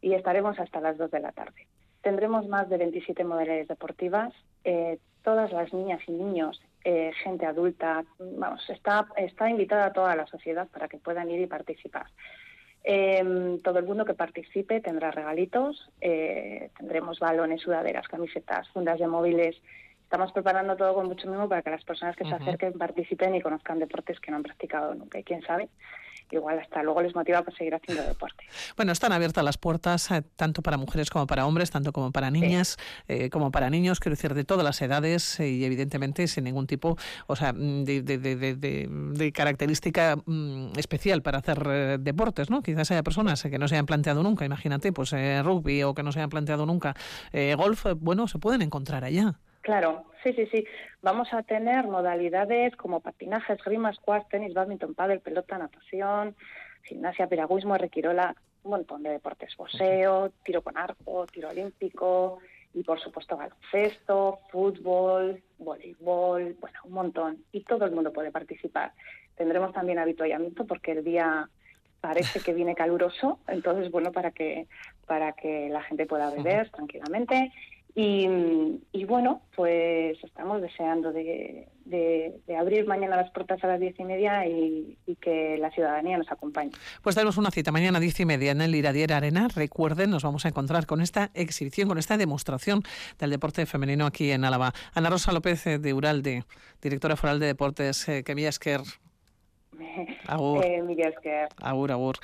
y 0.02 0.14
estaremos 0.14 0.58
hasta 0.58 0.80
las 0.80 0.98
dos 0.98 1.12
de 1.12 1.20
la 1.20 1.32
tarde. 1.32 1.68
Tendremos 2.02 2.48
más 2.48 2.70
de 2.70 2.78
27 2.78 3.24
modalidades 3.24 3.68
deportivas. 3.68 4.34
Eh, 4.64 5.00
todas 5.24 5.52
las 5.52 5.74
niñas 5.74 6.02
y 6.08 6.12
niños 6.12 6.62
eh, 6.86 7.12
gente 7.24 7.48
adulta, 7.48 8.06
vamos, 8.20 8.70
está, 8.70 9.08
está 9.18 9.50
invitada 9.50 9.88
a 9.88 9.94
toda 9.94 10.16
la 10.16 10.28
sociedad 10.28 10.68
para 10.68 10.88
que 10.88 11.00
puedan 11.00 11.32
ir 11.32 11.42
y 11.42 11.48
participar. 11.48 12.06
Em, 12.84 13.60
todo 13.64 13.80
el 13.80 13.86
mundo 13.86 14.06
que 14.06 14.14
participe 14.14 14.80
tendrá 14.82 15.10
regalitos, 15.10 15.90
eh, 16.00 16.70
tendremos 16.78 17.18
balones, 17.20 17.62
sudaderas, 17.62 18.08
camisetas, 18.08 18.70
fundas 18.70 19.00
de 19.00 19.08
móviles. 19.08 19.60
Estamos 20.04 20.32
preparando 20.32 20.78
todo 20.78 20.94
con 20.94 21.08
mucho 21.08 21.28
mimo 21.28 21.50
para 21.50 21.64
que 21.64 21.72
las 21.72 21.84
personas 21.84 22.16
que 22.16 22.26
se 22.26 22.36
acerquen 22.36 22.74
participen 22.74 23.34
y 23.34 23.42
conozcan 23.42 23.80
deportes 23.80 24.20
que 24.20 24.30
no 24.30 24.38
han 24.38 24.44
practicado 24.44 24.94
nunca. 24.94 25.18
Y 25.18 25.24
quién 25.24 25.42
sabe, 25.42 25.70
igual 26.32 26.60
hasta 26.60 26.84
luego 26.84 27.02
les 27.02 27.16
motiva 27.16 27.44
para 27.44 27.56
seguir 27.58 27.76
haciendo 27.76 28.04
deporte. 28.04 28.46
Bueno, 28.76 28.92
están 28.92 29.12
abiertas 29.12 29.44
las 29.44 29.58
puertas 29.58 30.10
eh, 30.12 30.24
tanto 30.36 30.62
para 30.62 30.78
mujeres 30.78 31.10
como 31.10 31.28
para 31.28 31.46
hombres, 31.46 31.72
tanto 31.72 31.92
como 31.92 32.12
para 32.12 32.32
niñas, 32.32 32.78
eh, 33.08 33.30
como 33.30 33.52
para 33.52 33.70
niños, 33.70 34.00
quiero 34.00 34.16
decir, 34.16 34.34
de 34.34 34.44
todas 34.44 34.64
las 34.64 34.82
edades 34.82 35.40
eh, 35.40 35.50
y 35.50 35.66
evidentemente 35.66 36.28
sin 36.28 36.46
ningún 36.46 36.68
tipo, 36.68 36.98
o 37.28 37.36
sea, 37.36 37.54
mm, 37.54 37.84
de, 37.84 38.02
de, 38.02 39.32
característica 39.32 40.18
mm, 40.26 40.78
especial 40.78 41.22
para 41.22 41.40
hacer 41.40 42.00
deportes, 42.00 42.50
¿no? 42.50 42.62
Quizás 42.62 42.92
haya 42.92 43.04
personas 43.04 43.42
que 43.44 43.58
no 43.58 43.68
se 43.68 43.76
hayan 43.76 43.86
planteado 43.86 44.24
nunca, 44.24 44.46
imagínate, 44.46 44.92
pues 44.92 45.12
rugby 45.12 45.84
o 45.84 45.94
que 45.94 46.04
no 46.04 46.12
se 46.12 46.20
hayan 46.20 46.30
planteado 46.30 46.66
nunca 46.66 46.96
golf, 47.58 47.86
bueno, 47.98 48.28
se 48.28 48.40
pueden 48.40 48.62
encontrar 48.62 49.04
allá. 49.04 49.40
Claro, 49.66 50.04
sí, 50.24 50.32
sí, 50.34 50.46
sí. 50.52 50.64
Vamos 51.02 51.34
a 51.34 51.42
tener 51.42 51.88
modalidades 51.88 52.76
como 52.76 53.00
patinaje, 53.00 53.54
esgrima, 53.54 53.92
squash, 53.94 54.28
tenis, 54.30 54.54
badminton, 54.54 54.94
pádel, 54.94 55.22
pelota, 55.22 55.58
natación, 55.58 56.36
gimnasia, 56.84 57.26
piragüismo, 57.26 57.76
requirola, 57.76 58.36
un 58.62 58.70
montón 58.70 59.02
de 59.02 59.10
deportes, 59.10 59.58
boxeo, 59.58 60.32
tiro 60.44 60.62
con 60.62 60.78
arco, 60.78 61.26
tiro 61.26 61.50
olímpico 61.50 62.38
y 62.76 62.84
por 62.84 63.00
supuesto 63.00 63.38
baloncesto, 63.38 64.38
fútbol, 64.52 65.42
voleibol, 65.58 66.56
bueno, 66.62 66.80
un 66.84 66.92
montón. 66.92 67.44
Y 67.52 67.62
todo 67.62 67.86
el 67.86 67.92
mundo 67.92 68.14
puede 68.14 68.32
participar. 68.32 68.92
Tendremos 69.36 69.74
también 69.74 69.98
habituallamiento 69.98 70.68
porque 70.68 70.92
el 70.92 71.04
día 71.04 71.50
parece 72.02 72.40
que 72.40 72.54
viene 72.54 72.76
caluroso, 72.76 73.40
entonces 73.48 73.90
bueno, 73.90 74.12
para 74.12 74.30
que 74.30 74.68
para 75.08 75.32
que 75.32 75.70
la 75.70 75.82
gente 75.82 76.06
pueda 76.06 76.30
beber 76.30 76.70
tranquilamente 76.70 77.52
y, 77.98 79.06
bueno, 79.06 79.42
pues 79.56 80.18
estamos 80.22 80.62
deseando 80.62 81.14
de, 81.14 81.70
abrir 82.60 82.86
mañana 82.86 83.16
las 83.16 83.32
puertas 83.32 83.64
a 83.64 83.68
las 83.68 83.80
diez 83.80 83.98
y 83.98 84.04
media 84.04 84.46
y, 84.46 84.98
que 85.22 85.58
la 85.58 85.72
ciudadanía 85.72 86.18
nos 86.18 86.30
acompañe. 86.30 86.72
Pues 87.02 87.16
tenemos 87.16 87.38
una 87.38 87.52
cita 87.52 87.72
mañana 87.72 88.00
a 88.00 88.02
diez 88.02 88.20
y 88.20 88.26
media 88.26 88.52
en 88.52 88.60
el 88.60 88.76
Iradier 88.76 89.14
Arena. 89.14 89.48
Recuerden, 89.48 90.10
nos 90.10 90.24
vamos 90.24 90.46
a 90.46 90.50
encontrar 90.50 90.86
con 90.86 91.00
esta 91.02 91.32
exhibición, 91.34 91.88
con 91.88 91.98
esta 91.98 92.18
demostración 92.18 92.84
del 93.18 93.30
deporte 93.30 93.66
femenino 93.66 94.06
aquí 94.06 94.32
en 94.32 94.44
Álava. 94.44 94.74
Ana 94.94 95.10
Rosa 95.10 95.32
López 95.32 95.66
eh, 95.66 95.80
de 95.80 95.94
Uralde, 95.94 96.44
directora 96.82 97.16
foral 97.16 97.40
de 97.40 97.48
deportes, 97.48 98.10
eh, 98.10 98.24
que 98.26 98.36
Agur. 100.28 100.66
Eh, 100.66 100.82
agur, 101.62 101.92
agur. 101.92 102.16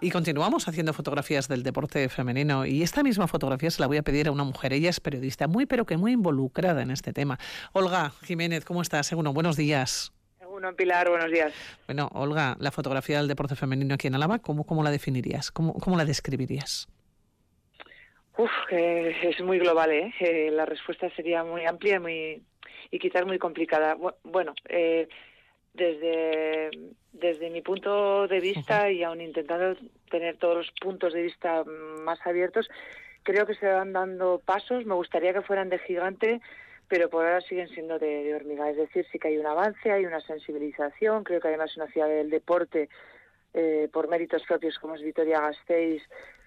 Y, 0.00 0.10
continuamos 0.10 0.68
haciendo 0.68 0.92
fotografías 0.92 1.48
del 1.48 1.62
deporte 1.62 2.08
femenino. 2.08 2.66
Y 2.66 2.82
esta 2.82 3.02
misma 3.02 3.26
fotografía 3.26 3.70
se 3.70 3.80
la 3.80 3.86
voy 3.86 3.96
a 3.96 4.02
pedir 4.02 4.28
a 4.28 4.32
una 4.32 4.44
mujer. 4.44 4.72
Ella 4.72 4.90
es 4.90 5.00
periodista, 5.00 5.48
muy 5.48 5.66
pero 5.66 5.86
que 5.86 5.96
muy 5.96 6.12
involucrada 6.12 6.82
en 6.82 6.90
este 6.90 7.12
tema. 7.12 7.38
Olga 7.72 8.10
Jiménez, 8.22 8.64
¿cómo 8.64 8.82
estás? 8.82 9.06
Seguro, 9.06 9.32
buenos 9.32 9.56
días. 9.56 10.12
Seguro, 10.38 10.74
Pilar, 10.76 11.08
buenos 11.08 11.30
días. 11.30 11.52
Bueno, 11.86 12.10
Olga, 12.12 12.56
la 12.58 12.70
fotografía 12.70 13.18
del 13.18 13.28
deporte 13.28 13.56
femenino 13.56 13.94
aquí 13.94 14.08
en 14.08 14.14
Álava, 14.14 14.38
¿cómo, 14.38 14.64
cómo 14.64 14.82
la 14.82 14.90
definirías? 14.90 15.50
¿Cómo, 15.50 15.74
cómo 15.74 15.96
la 15.96 16.04
describirías? 16.04 16.88
Uf, 18.36 18.50
es 18.70 19.40
muy 19.42 19.58
global, 19.58 19.90
¿eh? 19.92 20.14
¿eh? 20.18 20.50
La 20.50 20.64
respuesta 20.64 21.10
sería 21.14 21.44
muy 21.44 21.66
amplia 21.66 22.00
muy, 22.00 22.42
y 22.90 22.98
quizás 22.98 23.26
muy 23.26 23.38
complicada. 23.38 23.96
Bueno, 24.22 24.54
eh, 24.68 25.08
desde, 25.74 26.70
desde 27.12 27.50
mi 27.50 27.62
punto 27.62 28.28
de 28.28 28.40
vista 28.40 28.90
y 28.90 29.02
aun 29.02 29.20
intentando 29.20 29.76
tener 30.10 30.36
todos 30.36 30.56
los 30.56 30.70
puntos 30.80 31.12
de 31.12 31.22
vista 31.22 31.64
más 31.64 32.18
abiertos, 32.26 32.68
creo 33.22 33.46
que 33.46 33.54
se 33.54 33.66
van 33.66 33.92
dando 33.92 34.40
pasos. 34.44 34.84
Me 34.84 34.94
gustaría 34.94 35.32
que 35.32 35.42
fueran 35.42 35.68
de 35.68 35.78
gigante, 35.78 36.40
pero 36.88 37.08
por 37.08 37.24
ahora 37.24 37.40
siguen 37.40 37.68
siendo 37.68 37.98
de, 37.98 38.34
hormiga. 38.34 38.68
Es 38.70 38.76
decir, 38.76 39.06
sí 39.10 39.18
que 39.18 39.28
hay 39.28 39.38
un 39.38 39.46
avance, 39.46 39.90
hay 39.90 40.04
una 40.04 40.20
sensibilización. 40.20 41.24
Creo 41.24 41.40
que 41.40 41.48
además 41.48 41.76
una 41.76 41.86
ciudad 41.88 42.08
del 42.08 42.30
deporte, 42.30 42.88
eh, 43.54 43.88
por 43.92 44.08
méritos 44.08 44.42
propios 44.44 44.78
como 44.78 44.94
es 44.94 45.02
Vitoria-Gasteiz, 45.02 46.02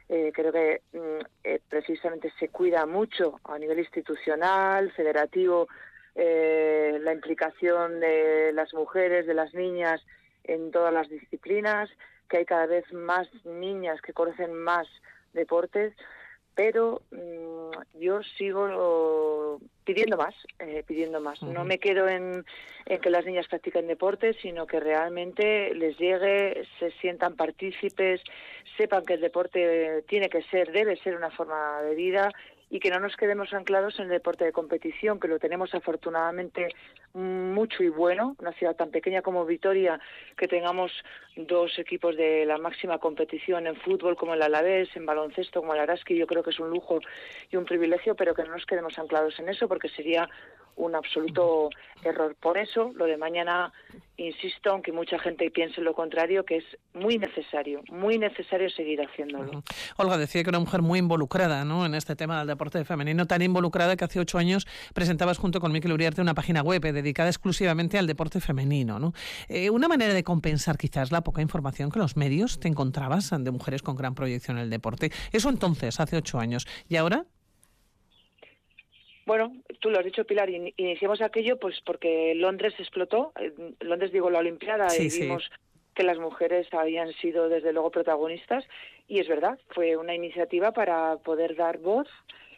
eh, 0.07 0.31
creo 0.33 0.51
que 0.51 0.81
mm, 0.93 1.25
eh, 1.43 1.59
precisamente 1.67 2.31
se 2.39 2.49
cuida 2.49 2.85
mucho 2.85 3.39
a 3.43 3.57
nivel 3.57 3.79
institucional, 3.79 4.91
federativo, 4.91 5.67
eh, 6.15 6.99
la 7.01 7.13
implicación 7.13 7.99
de 7.99 8.51
las 8.53 8.73
mujeres, 8.73 9.27
de 9.27 9.33
las 9.33 9.53
niñas 9.53 10.01
en 10.43 10.71
todas 10.71 10.93
las 10.93 11.09
disciplinas, 11.09 11.89
que 12.29 12.37
hay 12.37 12.45
cada 12.45 12.65
vez 12.65 12.91
más 12.93 13.27
niñas 13.45 14.01
que 14.01 14.13
conocen 14.13 14.53
más 14.53 14.87
deportes 15.33 15.93
pero 16.55 17.01
mm, 17.11 17.99
yo 17.99 18.23
sigo 18.37 19.59
pidiendo 19.83 20.17
más, 20.17 20.33
eh, 20.59 20.83
pidiendo 20.87 21.19
más. 21.19 21.41
No 21.43 21.65
me 21.65 21.77
quedo 21.77 22.07
en, 22.07 22.45
que 22.85 23.09
las 23.09 23.25
niñas 23.25 23.47
practiquen 23.47 23.87
deporte, 23.87 24.33
sino 24.41 24.65
que 24.65 24.79
realmente 24.79 25.75
les 25.75 25.97
llegue, 25.97 26.65
se 26.79 26.91
sientan 26.91 27.35
partícipes, 27.35 28.21
sepan 28.77 29.05
que 29.05 29.15
el 29.15 29.21
deporte 29.21 30.03
tiene 30.07 30.29
que 30.29 30.43
ser, 30.43 30.71
debe 30.71 30.95
ser 30.97 31.15
una 31.15 31.29
forma 31.29 31.81
de 31.81 31.93
vida 31.93 32.31
y 32.75 32.79
que 32.81 32.89
no 32.89 32.99
nos 32.99 33.15
quedemos 33.15 33.53
anclados 33.53 33.97
en 33.99 34.07
el 34.07 34.11
deporte 34.11 34.43
de 34.43 34.51
competición, 34.51 35.17
que 35.17 35.29
lo 35.29 35.39
tenemos 35.39 35.73
afortunadamente 35.73 36.75
mucho 37.13 37.81
y 37.83 37.87
bueno, 37.87 38.35
una 38.37 38.51
ciudad 38.51 38.75
tan 38.75 38.91
pequeña 38.91 39.21
como 39.21 39.45
Vitoria, 39.45 39.97
que 40.35 40.49
tengamos 40.49 40.91
dos 41.37 41.79
equipos 41.79 42.17
de 42.17 42.45
la 42.45 42.57
máxima 42.57 42.97
competición 42.97 43.65
en 43.67 43.77
fútbol 43.77 44.17
como 44.17 44.33
el 44.33 44.41
Alavés, 44.41 44.93
en 44.97 45.05
baloncesto 45.05 45.61
como 45.61 45.73
el 45.73 45.79
Araski, 45.79 46.17
yo 46.17 46.27
creo 46.27 46.43
que 46.43 46.49
es 46.49 46.59
un 46.59 46.69
lujo 46.69 46.99
y 47.49 47.55
un 47.55 47.63
privilegio, 47.63 48.13
pero 48.13 48.35
que 48.35 48.43
no 48.43 48.51
nos 48.51 48.65
quedemos 48.65 48.99
anclados 48.99 49.39
en 49.39 49.47
eso 49.47 49.69
porque 49.69 49.87
sería 49.87 50.29
un 50.75 50.95
absoluto 50.95 51.69
error. 52.03 52.35
Por 52.39 52.57
eso, 52.57 52.91
lo 52.95 53.05
de 53.05 53.17
mañana, 53.17 53.71
insisto, 54.17 54.71
aunque 54.71 54.91
mucha 54.91 55.17
gente 55.19 55.49
piense 55.51 55.81
lo 55.81 55.93
contrario, 55.93 56.45
que 56.45 56.57
es 56.57 56.65
muy 56.93 57.17
necesario, 57.17 57.81
muy 57.89 58.17
necesario 58.17 58.69
seguir 58.69 59.01
haciéndolo. 59.01 59.63
Olga 59.97 60.17
decía 60.17 60.43
que 60.43 60.49
una 60.49 60.59
mujer 60.59 60.81
muy 60.81 60.99
involucrada 60.99 61.65
¿no? 61.65 61.85
en 61.85 61.95
este 61.95 62.15
tema 62.15 62.39
del 62.39 62.47
deporte 62.47 62.83
femenino, 62.85 63.25
tan 63.25 63.41
involucrada 63.41 63.95
que 63.95 64.05
hace 64.05 64.19
ocho 64.19 64.37
años 64.37 64.67
presentabas 64.93 65.37
junto 65.37 65.59
con 65.59 65.71
Miquel 65.71 65.93
Uriarte 65.93 66.21
una 66.21 66.33
página 66.33 66.61
web 66.61 66.81
dedicada 66.81 67.29
exclusivamente 67.29 67.97
al 67.97 68.07
deporte 68.07 68.39
femenino. 68.39 68.99
¿no? 68.99 69.13
Eh, 69.47 69.69
una 69.69 69.87
manera 69.87 70.13
de 70.13 70.23
compensar 70.23 70.77
quizás 70.77 71.11
la 71.11 71.21
poca 71.21 71.41
información 71.41 71.89
que 71.89 71.99
los 71.99 72.15
medios 72.15 72.59
te 72.59 72.67
encontrabas 72.67 73.31
de 73.37 73.51
mujeres 73.51 73.81
con 73.81 73.95
gran 73.95 74.15
proyección 74.15 74.57
en 74.57 74.63
el 74.63 74.69
deporte. 74.69 75.11
Eso 75.31 75.49
entonces, 75.49 75.99
hace 75.99 76.17
ocho 76.17 76.39
años. 76.39 76.67
¿Y 76.87 76.97
ahora? 76.97 77.25
Bueno, 79.25 79.53
tú 79.79 79.89
lo 79.89 79.97
has 79.97 80.05
dicho, 80.05 80.23
Pilar, 80.23 80.49
iniciamos 80.49 81.21
aquello 81.21 81.57
pues 81.57 81.81
porque 81.83 82.35
Londres 82.35 82.75
explotó, 82.77 83.33
Londres 83.79 84.11
digo 84.11 84.29
la 84.29 84.39
Olimpiada, 84.39 84.87
y 84.95 85.09
vimos 85.09 85.49
que 85.95 86.03
las 86.03 86.19
mujeres 86.19 86.67
habían 86.73 87.11
sido 87.13 87.49
desde 87.49 87.73
luego 87.73 87.89
protagonistas 87.89 88.65
y 89.07 89.19
es 89.19 89.27
verdad, 89.27 89.57
fue 89.69 89.97
una 89.97 90.13
iniciativa 90.13 90.73
para 90.73 91.17
poder 91.17 91.55
dar 91.55 91.79
voz 91.79 92.07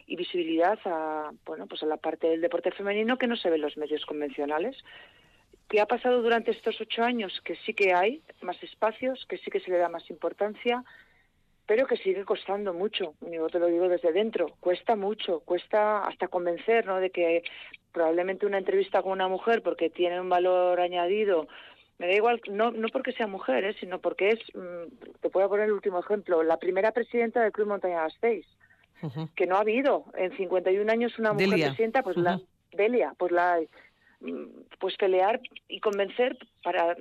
y 0.07 0.15
visibilidad 0.15 0.79
a 0.85 1.31
bueno 1.45 1.67
pues 1.67 1.83
a 1.83 1.85
la 1.85 1.97
parte 1.97 2.27
del 2.27 2.41
deporte 2.41 2.71
femenino 2.71 3.17
que 3.17 3.27
no 3.27 3.37
se 3.37 3.49
ve 3.49 3.55
en 3.55 3.61
los 3.61 3.77
medios 3.77 4.05
convencionales. 4.05 4.75
¿Qué 5.69 5.81
ha 5.81 5.85
pasado 5.85 6.21
durante 6.21 6.51
estos 6.51 6.79
ocho 6.81 7.03
años? 7.03 7.41
Que 7.43 7.55
sí 7.65 7.73
que 7.73 7.93
hay 7.93 8.21
más 8.41 8.61
espacios, 8.63 9.25
que 9.27 9.37
sí 9.37 9.51
que 9.51 9.59
se 9.59 9.69
le 9.69 9.77
da 9.77 9.89
más 9.89 10.09
importancia, 10.09 10.83
pero 11.67 11.85
que 11.85 11.97
sigue 11.97 12.23
costando 12.23 12.73
mucho. 12.73 13.13
Yo 13.29 13.49
te 13.49 13.59
lo 13.59 13.67
digo 13.67 13.89
desde 13.89 14.13
dentro, 14.13 14.47
cuesta 14.59 14.95
mucho, 14.95 15.41
cuesta 15.41 16.05
hasta 16.05 16.29
convencer, 16.29 16.85
¿no? 16.85 16.99
De 16.99 17.11
que 17.11 17.43
probablemente 17.91 18.45
una 18.45 18.57
entrevista 18.57 19.03
con 19.03 19.11
una 19.11 19.27
mujer, 19.27 19.61
porque 19.61 19.89
tiene 19.89 20.19
un 20.19 20.29
valor 20.29 20.79
añadido, 20.79 21.47
me 21.99 22.07
da 22.07 22.13
igual, 22.13 22.41
no, 22.49 22.71
no 22.71 22.87
porque 22.89 23.11
sea 23.11 23.27
mujer, 23.27 23.65
¿eh? 23.65 23.75
sino 23.79 23.99
porque 23.99 24.29
es, 24.29 24.39
mm, 24.55 25.19
te 25.19 25.29
puedo 25.29 25.49
poner 25.49 25.65
el 25.65 25.73
último 25.73 25.99
ejemplo, 25.99 26.41
la 26.41 26.57
primera 26.57 26.91
presidenta 26.91 27.41
del 27.41 27.51
Club 27.51 27.67
Montaña 27.67 28.03
Gasteiz, 28.03 28.45
que 29.35 29.45
no 29.45 29.57
ha 29.57 29.61
habido 29.61 30.05
en 30.15 30.35
51 30.37 30.91
años 30.91 31.19
una 31.19 31.33
mujer 31.33 31.49
presidenta, 31.49 32.01
pues 32.01 32.17
la 32.17 32.39
Delia, 32.71 33.13
pues 33.17 33.31
la 33.31 33.59
pues 34.79 34.95
pelear 34.97 35.39
y 35.67 35.79
convencer 35.79 36.37
para, 36.63 36.95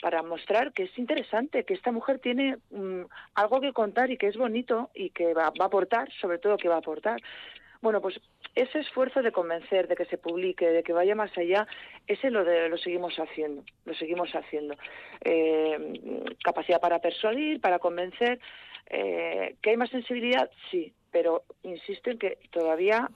para 0.00 0.22
mostrar 0.22 0.72
que 0.72 0.84
es 0.84 0.98
interesante, 0.98 1.64
que 1.64 1.74
esta 1.74 1.92
mujer 1.92 2.18
tiene 2.18 2.56
mm, 2.70 3.02
algo 3.34 3.60
que 3.60 3.72
contar 3.72 4.10
y 4.10 4.16
que 4.16 4.28
es 4.28 4.36
bonito 4.36 4.90
y 4.94 5.10
que 5.10 5.34
va, 5.34 5.50
va, 5.50 5.64
a 5.64 5.66
aportar, 5.66 6.10
sobre 6.20 6.38
todo 6.38 6.56
que 6.56 6.68
va 6.68 6.76
a 6.76 6.78
aportar. 6.78 7.20
Bueno, 7.82 8.00
pues 8.00 8.20
ese 8.54 8.78
esfuerzo 8.78 9.22
de 9.22 9.32
convencer, 9.32 9.88
de 9.88 9.96
que 9.96 10.04
se 10.04 10.18
publique, 10.18 10.68
de 10.68 10.82
que 10.82 10.92
vaya 10.92 11.14
más 11.14 11.36
allá, 11.36 11.66
ese 12.06 12.30
lo, 12.30 12.44
de, 12.44 12.68
lo 12.68 12.78
seguimos 12.78 13.16
haciendo, 13.16 13.64
lo 13.84 13.94
seguimos 13.94 14.30
haciendo. 14.34 14.76
Eh, 15.24 16.34
capacidad 16.44 16.80
para 16.80 17.00
persuadir, 17.00 17.60
para 17.60 17.78
convencer. 17.78 18.38
Eh, 18.88 19.56
¿Que 19.60 19.70
hay 19.70 19.76
más 19.76 19.90
sensibilidad? 19.90 20.50
Sí, 20.70 20.92
pero 21.10 21.44
insisto 21.62 22.10
en 22.10 22.18
que 22.18 22.38
todavía 22.50 23.08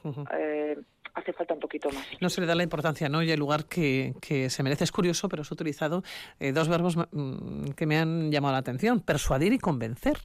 hace 1.16 1.32
falta 1.32 1.54
un 1.54 1.60
poquito 1.60 1.90
más. 1.90 2.06
No 2.20 2.28
se 2.30 2.40
le 2.40 2.46
da 2.46 2.54
la 2.54 2.62
importancia 2.62 3.08
¿no? 3.08 3.22
y 3.22 3.30
el 3.30 3.40
lugar 3.40 3.64
que, 3.64 4.14
que 4.20 4.50
se 4.50 4.62
merece. 4.62 4.84
Es 4.84 4.92
curioso, 4.92 5.28
pero 5.28 5.42
has 5.42 5.50
utilizado 5.50 6.02
eh, 6.38 6.52
dos 6.52 6.68
verbos 6.68 6.96
mm, 6.96 7.70
que 7.70 7.86
me 7.86 7.98
han 7.98 8.30
llamado 8.30 8.52
la 8.52 8.58
atención, 8.58 9.00
persuadir 9.00 9.52
y 9.52 9.58
convencer. 9.58 10.18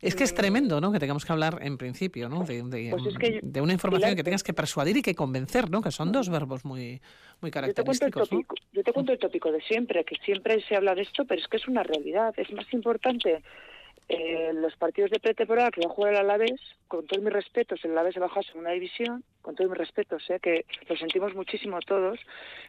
Es 0.00 0.14
que 0.14 0.24
es 0.24 0.32
mm. 0.32 0.36
tremendo, 0.36 0.80
¿no? 0.80 0.90
Que 0.92 0.98
tengamos 0.98 1.26
que 1.26 1.32
hablar 1.32 1.58
en 1.60 1.76
principio, 1.76 2.30
¿no? 2.30 2.44
De, 2.44 2.62
de, 2.62 2.90
pues 2.90 3.60
una 3.60 3.74
información 3.74 4.16
que 4.16 4.24
tengas 4.24 4.42
que 4.42 4.54
persuadir 4.54 4.96
y 4.96 5.02
que 5.02 5.14
convencer, 5.14 5.68
¿no? 5.68 5.82
Que 5.82 5.90
son 5.90 6.10
dos 6.10 6.30
verbos 6.30 6.64
muy, 6.64 7.02
muy 7.42 7.50
característicos. 7.50 8.30
Yo 8.72 8.82
te 8.82 8.92
cuento 8.94 9.12
el 9.12 9.18
tópico 9.18 9.52
de 9.52 9.60
siempre, 9.60 10.02
que 10.04 10.16
siempre 10.24 10.64
se 10.66 10.74
habla 10.74 10.94
de 10.94 11.02
esto, 11.02 11.26
pero 11.26 11.42
es 11.42 11.48
que 11.48 11.58
es 11.58 11.68
una 11.68 11.82
realidad. 11.82 12.32
Es 12.38 12.50
más 12.52 12.72
importante 12.72 13.42
eh, 14.12 14.50
los 14.52 14.74
partidos 14.74 15.12
de 15.12 15.20
pretemporada 15.20 15.70
que 15.70 15.82
va 15.82 15.88
a 15.88 15.94
jugar 15.94 16.14
el 16.14 16.18
Alavés, 16.18 16.60
con 16.88 17.06
todos 17.06 17.22
mis 17.22 17.32
respetos, 17.32 17.78
el 17.84 17.92
Alavés 17.92 18.14
se 18.14 18.18
bajó 18.18 18.40
a 18.40 18.42
segunda 18.42 18.72
división, 18.72 19.22
con 19.40 19.54
todos 19.54 19.70
mis 19.70 19.78
respetos, 19.78 20.28
eh, 20.30 20.40
que 20.42 20.64
lo 20.88 20.96
sentimos 20.96 21.32
muchísimo 21.36 21.78
todos, 21.78 22.18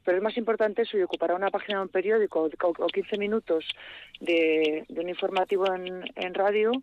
pero 0.06 0.18
es 0.18 0.24
más 0.24 0.38
importante 0.38 0.84
eso 0.84 1.00
y 1.00 1.02
ocupará 1.02 1.34
una 1.34 1.50
página 1.50 1.80
de 1.80 1.86
un 1.86 1.90
periódico 1.90 2.48
o, 2.78 2.88
15 2.88 3.18
minutos 3.18 3.66
de, 4.20 4.86
un 4.90 5.10
informativo 5.10 5.66
en, 5.74 6.34
radio 6.36 6.74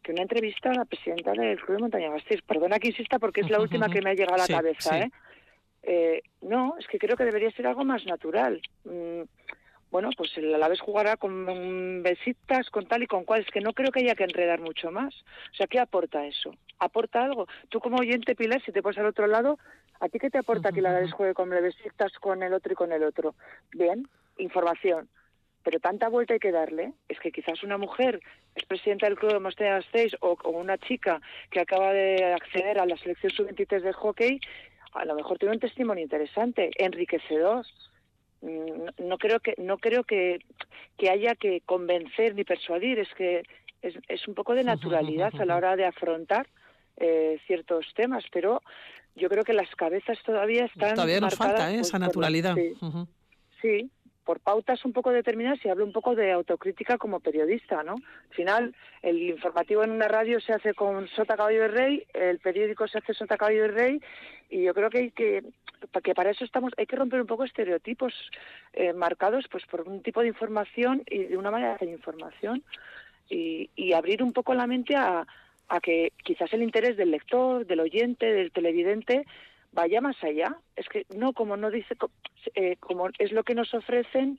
que 0.00 0.12
una 0.12 0.22
entrevista 0.22 0.70
a 0.70 0.74
la 0.74 0.84
presidenta 0.84 1.32
del 1.32 1.58
Club 1.58 1.78
de 1.78 1.82
Montaña 1.82 2.10
Gasteiz. 2.10 2.40
Perdona 2.42 2.78
que 2.78 2.88
insista 2.88 3.18
porque 3.18 3.40
es 3.40 3.50
la 3.50 3.60
última 3.60 3.88
que 3.88 4.00
me 4.00 4.10
ha 4.10 4.14
llegado 4.14 4.36
a 4.36 4.46
la 4.46 4.46
cabeza. 4.58 5.00
¿eh? 5.00 5.10
¿eh? 5.82 6.22
no, 6.42 6.76
es 6.78 6.86
que 6.86 7.00
creo 7.00 7.16
que 7.16 7.24
debería 7.24 7.50
ser 7.50 7.66
algo 7.66 7.84
más 7.84 8.06
natural. 8.06 8.62
Mm, 8.84 9.22
bueno, 9.90 10.10
pues 10.16 10.36
el 10.36 10.54
Alavés 10.54 10.80
jugará 10.80 11.16
con 11.16 12.02
besitas, 12.02 12.68
con 12.70 12.86
tal 12.86 13.02
y 13.02 13.06
con 13.06 13.24
cual. 13.24 13.40
Es 13.40 13.50
que 13.50 13.60
no 13.60 13.72
creo 13.72 13.90
que 13.90 14.00
haya 14.00 14.14
que 14.14 14.24
enredar 14.24 14.60
mucho 14.60 14.90
más. 14.90 15.14
O 15.52 15.56
sea, 15.56 15.66
¿qué 15.66 15.78
aporta 15.78 16.26
eso? 16.26 16.54
¿Aporta 16.78 17.24
algo? 17.24 17.46
Tú 17.68 17.80
como 17.80 17.98
oyente, 17.98 18.34
Pilar, 18.34 18.62
si 18.64 18.72
te 18.72 18.82
pones 18.82 18.98
al 18.98 19.06
otro 19.06 19.26
lado, 19.26 19.58
¿a 20.00 20.08
ti 20.08 20.18
qué 20.18 20.30
te 20.30 20.38
aporta 20.38 20.72
que 20.72 20.80
el 20.80 20.86
Alavés 20.86 21.12
juegue 21.12 21.34
con 21.34 21.48
besitas 21.48 22.12
con 22.20 22.42
el 22.42 22.52
otro 22.52 22.72
y 22.72 22.76
con 22.76 22.92
el 22.92 23.02
otro? 23.02 23.34
Bien, 23.72 24.06
información. 24.36 25.08
Pero 25.64 25.80
tanta 25.80 26.08
vuelta 26.08 26.34
hay 26.34 26.40
que 26.40 26.52
darle. 26.52 26.92
Es 27.08 27.18
que 27.18 27.32
quizás 27.32 27.62
una 27.62 27.78
mujer 27.78 28.20
es 28.54 28.64
presidenta 28.66 29.06
del 29.06 29.16
Club 29.16 29.32
de 29.32 29.40
Mostras 29.40 29.84
6 29.92 30.16
o, 30.20 30.36
o 30.44 30.50
una 30.50 30.76
chica 30.78 31.20
que 31.50 31.60
acaba 31.60 31.92
de 31.92 32.32
acceder 32.34 32.78
a 32.78 32.86
la 32.86 32.96
selección 32.98 33.32
sub-23 33.32 33.80
de 33.80 33.92
hockey, 33.92 34.40
a 34.92 35.04
lo 35.04 35.14
mejor 35.14 35.38
tiene 35.38 35.54
un 35.54 35.60
testimonio 35.60 36.02
interesante, 36.02 36.70
enriquecedor 36.78 37.66
no 38.40 39.18
creo 39.18 39.40
que 39.40 39.54
no 39.58 39.78
creo 39.78 40.04
que, 40.04 40.38
que 40.96 41.10
haya 41.10 41.34
que 41.34 41.60
convencer 41.62 42.34
ni 42.34 42.44
persuadir 42.44 42.98
es 43.00 43.08
que 43.16 43.42
es, 43.82 43.94
es 44.08 44.28
un 44.28 44.34
poco 44.34 44.54
de 44.54 44.64
naturalidad 44.64 45.32
a 45.40 45.44
la 45.44 45.56
hora 45.56 45.76
de 45.76 45.86
afrontar 45.86 46.46
eh, 46.96 47.38
ciertos 47.46 47.86
temas 47.94 48.24
pero 48.32 48.62
yo 49.16 49.28
creo 49.28 49.44
que 49.44 49.52
las 49.52 49.68
cabezas 49.74 50.18
todavía 50.24 50.66
están 50.66 50.94
todavía 50.94 51.20
nos 51.20 51.34
falta 51.34 51.72
¿eh? 51.72 51.80
esa 51.80 51.98
naturalidad 51.98 52.56
sí, 53.60 53.90
por 54.28 54.40
pautas 54.40 54.84
un 54.84 54.92
poco 54.92 55.10
determinadas 55.10 55.58
y 55.64 55.70
hablo 55.70 55.86
un 55.86 55.92
poco 55.92 56.14
de 56.14 56.32
autocrítica 56.32 56.98
como 56.98 57.20
periodista, 57.20 57.82
¿no? 57.82 57.94
Al 57.94 58.36
final, 58.36 58.76
el 59.00 59.22
informativo 59.22 59.82
en 59.82 59.90
una 59.90 60.06
radio 60.06 60.38
se 60.38 60.52
hace 60.52 60.74
con 60.74 61.08
Sota 61.08 61.34
Caballo 61.34 61.62
de 61.62 61.68
Rey, 61.68 62.06
el 62.12 62.38
periódico 62.38 62.86
se 62.88 62.98
hace 62.98 63.14
Sota 63.14 63.38
Caballo 63.38 63.62
de 63.62 63.68
Rey, 63.68 64.02
y 64.50 64.64
yo 64.64 64.74
creo 64.74 64.90
que 64.90 64.98
hay 64.98 65.10
que, 65.12 65.44
que 66.02 66.14
para 66.14 66.30
eso 66.30 66.44
estamos, 66.44 66.72
hay 66.76 66.86
que 66.86 66.96
romper 66.96 67.20
un 67.20 67.26
poco 67.26 67.44
estereotipos 67.44 68.12
eh, 68.72 68.92
marcados 68.92 69.46
pues 69.50 69.64
por 69.66 69.82
un 69.82 70.02
tipo 70.02 70.20
de 70.20 70.28
información 70.28 71.02
y 71.06 71.24
de 71.24 71.36
una 71.36 71.50
manera 71.50 71.76
de 71.78 71.90
información 71.90 72.62
y, 73.28 73.70
y 73.76 73.92
abrir 73.92 74.22
un 74.22 74.32
poco 74.32 74.54
la 74.54 74.66
mente 74.66 74.96
a, 74.96 75.26
a 75.68 75.80
que 75.80 76.12
quizás 76.24 76.52
el 76.52 76.62
interés 76.62 76.96
del 76.96 77.10
lector, 77.10 77.66
del 77.66 77.80
oyente, 77.80 78.26
del 78.26 78.52
televidente 78.52 79.26
vaya 79.72 80.00
más 80.00 80.22
allá. 80.24 80.56
Es 80.76 80.88
que 80.88 81.06
no, 81.14 81.32
como 81.32 81.56
no 81.56 81.70
dice, 81.70 81.94
eh, 82.54 82.76
como 82.80 83.08
es 83.18 83.32
lo 83.32 83.44
que 83.44 83.54
nos 83.54 83.72
ofrecen, 83.74 84.38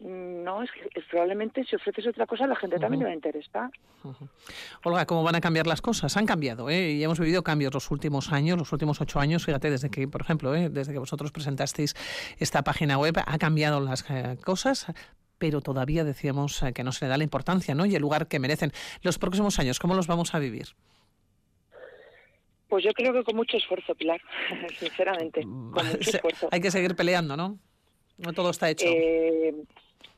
no, 0.00 0.62
es 0.62 0.70
que 0.70 1.00
probablemente 1.10 1.64
si 1.64 1.76
ofreces 1.76 2.06
otra 2.08 2.26
cosa 2.26 2.46
la 2.46 2.56
gente 2.56 2.78
también 2.78 3.00
le 3.00 3.04
va 3.06 3.10
a 3.12 3.14
interesar. 3.14 3.70
Olga, 4.82 5.06
¿cómo 5.06 5.22
van 5.22 5.36
a 5.36 5.40
cambiar 5.40 5.66
las 5.66 5.80
cosas? 5.80 6.16
Han 6.16 6.26
cambiado, 6.26 6.68
¿eh? 6.68 6.92
Y 6.92 7.04
hemos 7.04 7.18
vivido 7.18 7.42
cambios 7.42 7.72
los 7.72 7.90
últimos 7.90 8.32
años, 8.32 8.58
los 8.58 8.72
últimos 8.72 9.00
ocho 9.00 9.20
años, 9.20 9.44
fíjate, 9.44 9.70
desde 9.70 9.90
que, 9.90 10.06
por 10.08 10.20
ejemplo, 10.20 10.54
¿eh? 10.54 10.68
desde 10.68 10.92
que 10.92 10.98
vosotros 10.98 11.32
presentasteis 11.32 11.94
esta 12.38 12.62
página 12.62 12.98
web, 12.98 13.14
ha 13.24 13.38
cambiado 13.38 13.80
las 13.80 14.04
eh, 14.10 14.36
cosas, 14.44 14.86
pero 15.38 15.60
todavía 15.60 16.04
decíamos 16.04 16.62
eh, 16.62 16.72
que 16.72 16.84
no 16.84 16.92
se 16.92 17.04
le 17.04 17.08
da 17.10 17.16
la 17.16 17.24
importancia 17.24 17.74
¿no? 17.74 17.86
y 17.86 17.94
el 17.94 18.02
lugar 18.02 18.28
que 18.28 18.38
merecen. 18.38 18.72
Los 19.02 19.18
próximos 19.18 19.58
años, 19.58 19.78
¿cómo 19.78 19.94
los 19.94 20.06
vamos 20.06 20.34
a 20.34 20.38
vivir? 20.38 20.68
Pues 22.68 22.84
yo 22.84 22.92
creo 22.92 23.12
que 23.12 23.22
con 23.22 23.36
mucho 23.36 23.56
esfuerzo, 23.56 23.94
Pilar, 23.94 24.20
sinceramente. 24.78 25.42
Con 25.42 25.72
mucho 25.72 26.10
esfuerzo. 26.10 26.48
Hay 26.50 26.60
que 26.60 26.70
seguir 26.70 26.96
peleando, 26.96 27.36
¿no? 27.36 27.58
No 28.18 28.32
todo 28.32 28.50
está 28.50 28.70
hecho. 28.70 28.86
Eh, 28.86 29.54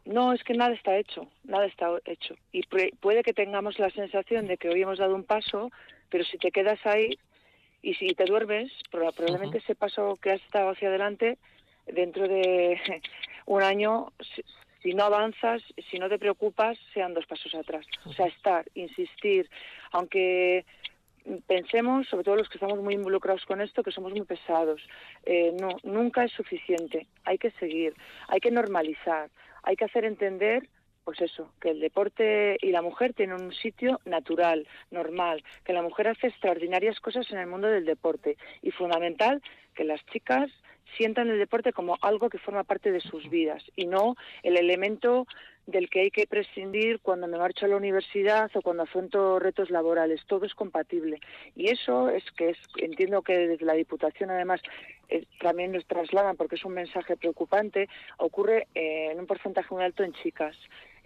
no, 0.06 0.32
es 0.32 0.42
que 0.44 0.54
nada 0.54 0.72
está 0.74 0.96
hecho, 0.96 1.28
nada 1.44 1.66
está 1.66 1.88
hecho. 2.04 2.36
Y 2.52 2.62
puede 2.62 3.22
que 3.22 3.32
tengamos 3.32 3.78
la 3.78 3.90
sensación 3.90 4.46
de 4.46 4.56
que 4.56 4.68
hoy 4.68 4.82
hemos 4.82 4.98
dado 4.98 5.14
un 5.14 5.24
paso, 5.24 5.70
pero 6.10 6.24
si 6.24 6.38
te 6.38 6.50
quedas 6.50 6.78
ahí 6.86 7.18
y 7.82 7.94
si 7.94 8.14
te 8.14 8.24
duermes, 8.24 8.72
probablemente 8.90 9.58
ese 9.58 9.74
paso 9.74 10.16
que 10.22 10.32
has 10.32 10.42
estado 10.42 10.70
hacia 10.70 10.88
adelante, 10.88 11.38
dentro 11.86 12.28
de 12.28 12.80
un 13.46 13.62
año, 13.62 14.12
si 14.82 14.94
no 14.94 15.04
avanzas, 15.04 15.62
si 15.90 15.98
no 15.98 16.08
te 16.08 16.18
preocupas, 16.18 16.78
sean 16.94 17.12
dos 17.12 17.26
pasos 17.26 17.54
atrás. 17.54 17.84
O 18.04 18.12
sea, 18.12 18.26
estar, 18.26 18.64
insistir, 18.74 19.50
aunque 19.90 20.64
pensemos, 21.46 22.06
sobre 22.08 22.24
todo 22.24 22.36
los 22.36 22.48
que 22.48 22.58
estamos 22.58 22.78
muy 22.78 22.94
involucrados 22.94 23.44
con 23.44 23.60
esto, 23.60 23.82
que 23.82 23.90
somos 23.90 24.12
muy 24.12 24.22
pesados. 24.22 24.80
Eh, 25.24 25.52
no, 25.60 25.70
nunca 25.82 26.24
es 26.24 26.32
suficiente. 26.32 27.06
Hay 27.24 27.38
que 27.38 27.50
seguir, 27.52 27.94
hay 28.28 28.40
que 28.40 28.50
normalizar, 28.50 29.30
hay 29.66 29.76
que 29.76 29.84
hacer 29.84 30.04
entender, 30.04 30.68
pues 31.04 31.20
eso, 31.20 31.52
que 31.60 31.70
el 31.70 31.80
deporte 31.80 32.56
y 32.62 32.70
la 32.70 32.82
mujer 32.82 33.12
tienen 33.12 33.42
un 33.42 33.52
sitio 33.52 34.00
natural, 34.04 34.66
normal, 34.90 35.44
que 35.64 35.72
la 35.72 35.82
mujer 35.82 36.08
hace 36.08 36.28
extraordinarias 36.28 37.00
cosas 37.00 37.30
en 37.32 37.38
el 37.38 37.48
mundo 37.48 37.66
del 37.66 37.84
deporte. 37.84 38.38
Y 38.62 38.70
fundamental 38.70 39.42
que 39.74 39.84
las 39.84 40.04
chicas 40.06 40.50
sientan 40.96 41.28
el 41.28 41.38
deporte 41.38 41.72
como 41.72 41.96
algo 42.00 42.30
que 42.30 42.38
forma 42.38 42.64
parte 42.64 42.92
de 42.92 43.00
sus 43.00 43.28
vidas 43.28 43.62
y 43.74 43.86
no 43.86 44.16
el 44.42 44.56
elemento 44.56 45.26
del 45.66 45.90
que 45.90 46.02
hay 46.02 46.10
que 46.10 46.26
prescindir 46.26 47.00
cuando 47.00 47.26
me 47.26 47.38
marcho 47.38 47.66
a 47.66 47.68
la 47.68 47.76
universidad 47.76 48.50
o 48.54 48.62
cuando 48.62 48.84
afronto 48.84 49.38
retos 49.38 49.68
laborales. 49.70 50.24
Todo 50.26 50.46
es 50.46 50.54
compatible. 50.54 51.20
Y 51.56 51.70
eso 51.70 52.08
es 52.08 52.24
que 52.36 52.50
es, 52.50 52.58
entiendo 52.76 53.22
que 53.22 53.36
desde 53.36 53.64
la 53.64 53.74
Diputación 53.74 54.30
además 54.30 54.60
eh, 55.08 55.26
también 55.40 55.72
nos 55.72 55.84
trasladan 55.86 56.36
porque 56.36 56.54
es 56.54 56.64
un 56.64 56.74
mensaje 56.74 57.16
preocupante, 57.16 57.88
ocurre 58.18 58.68
eh, 58.74 59.10
en 59.10 59.18
un 59.18 59.26
porcentaje 59.26 59.74
muy 59.74 59.82
alto 59.82 60.04
en 60.04 60.12
chicas 60.12 60.56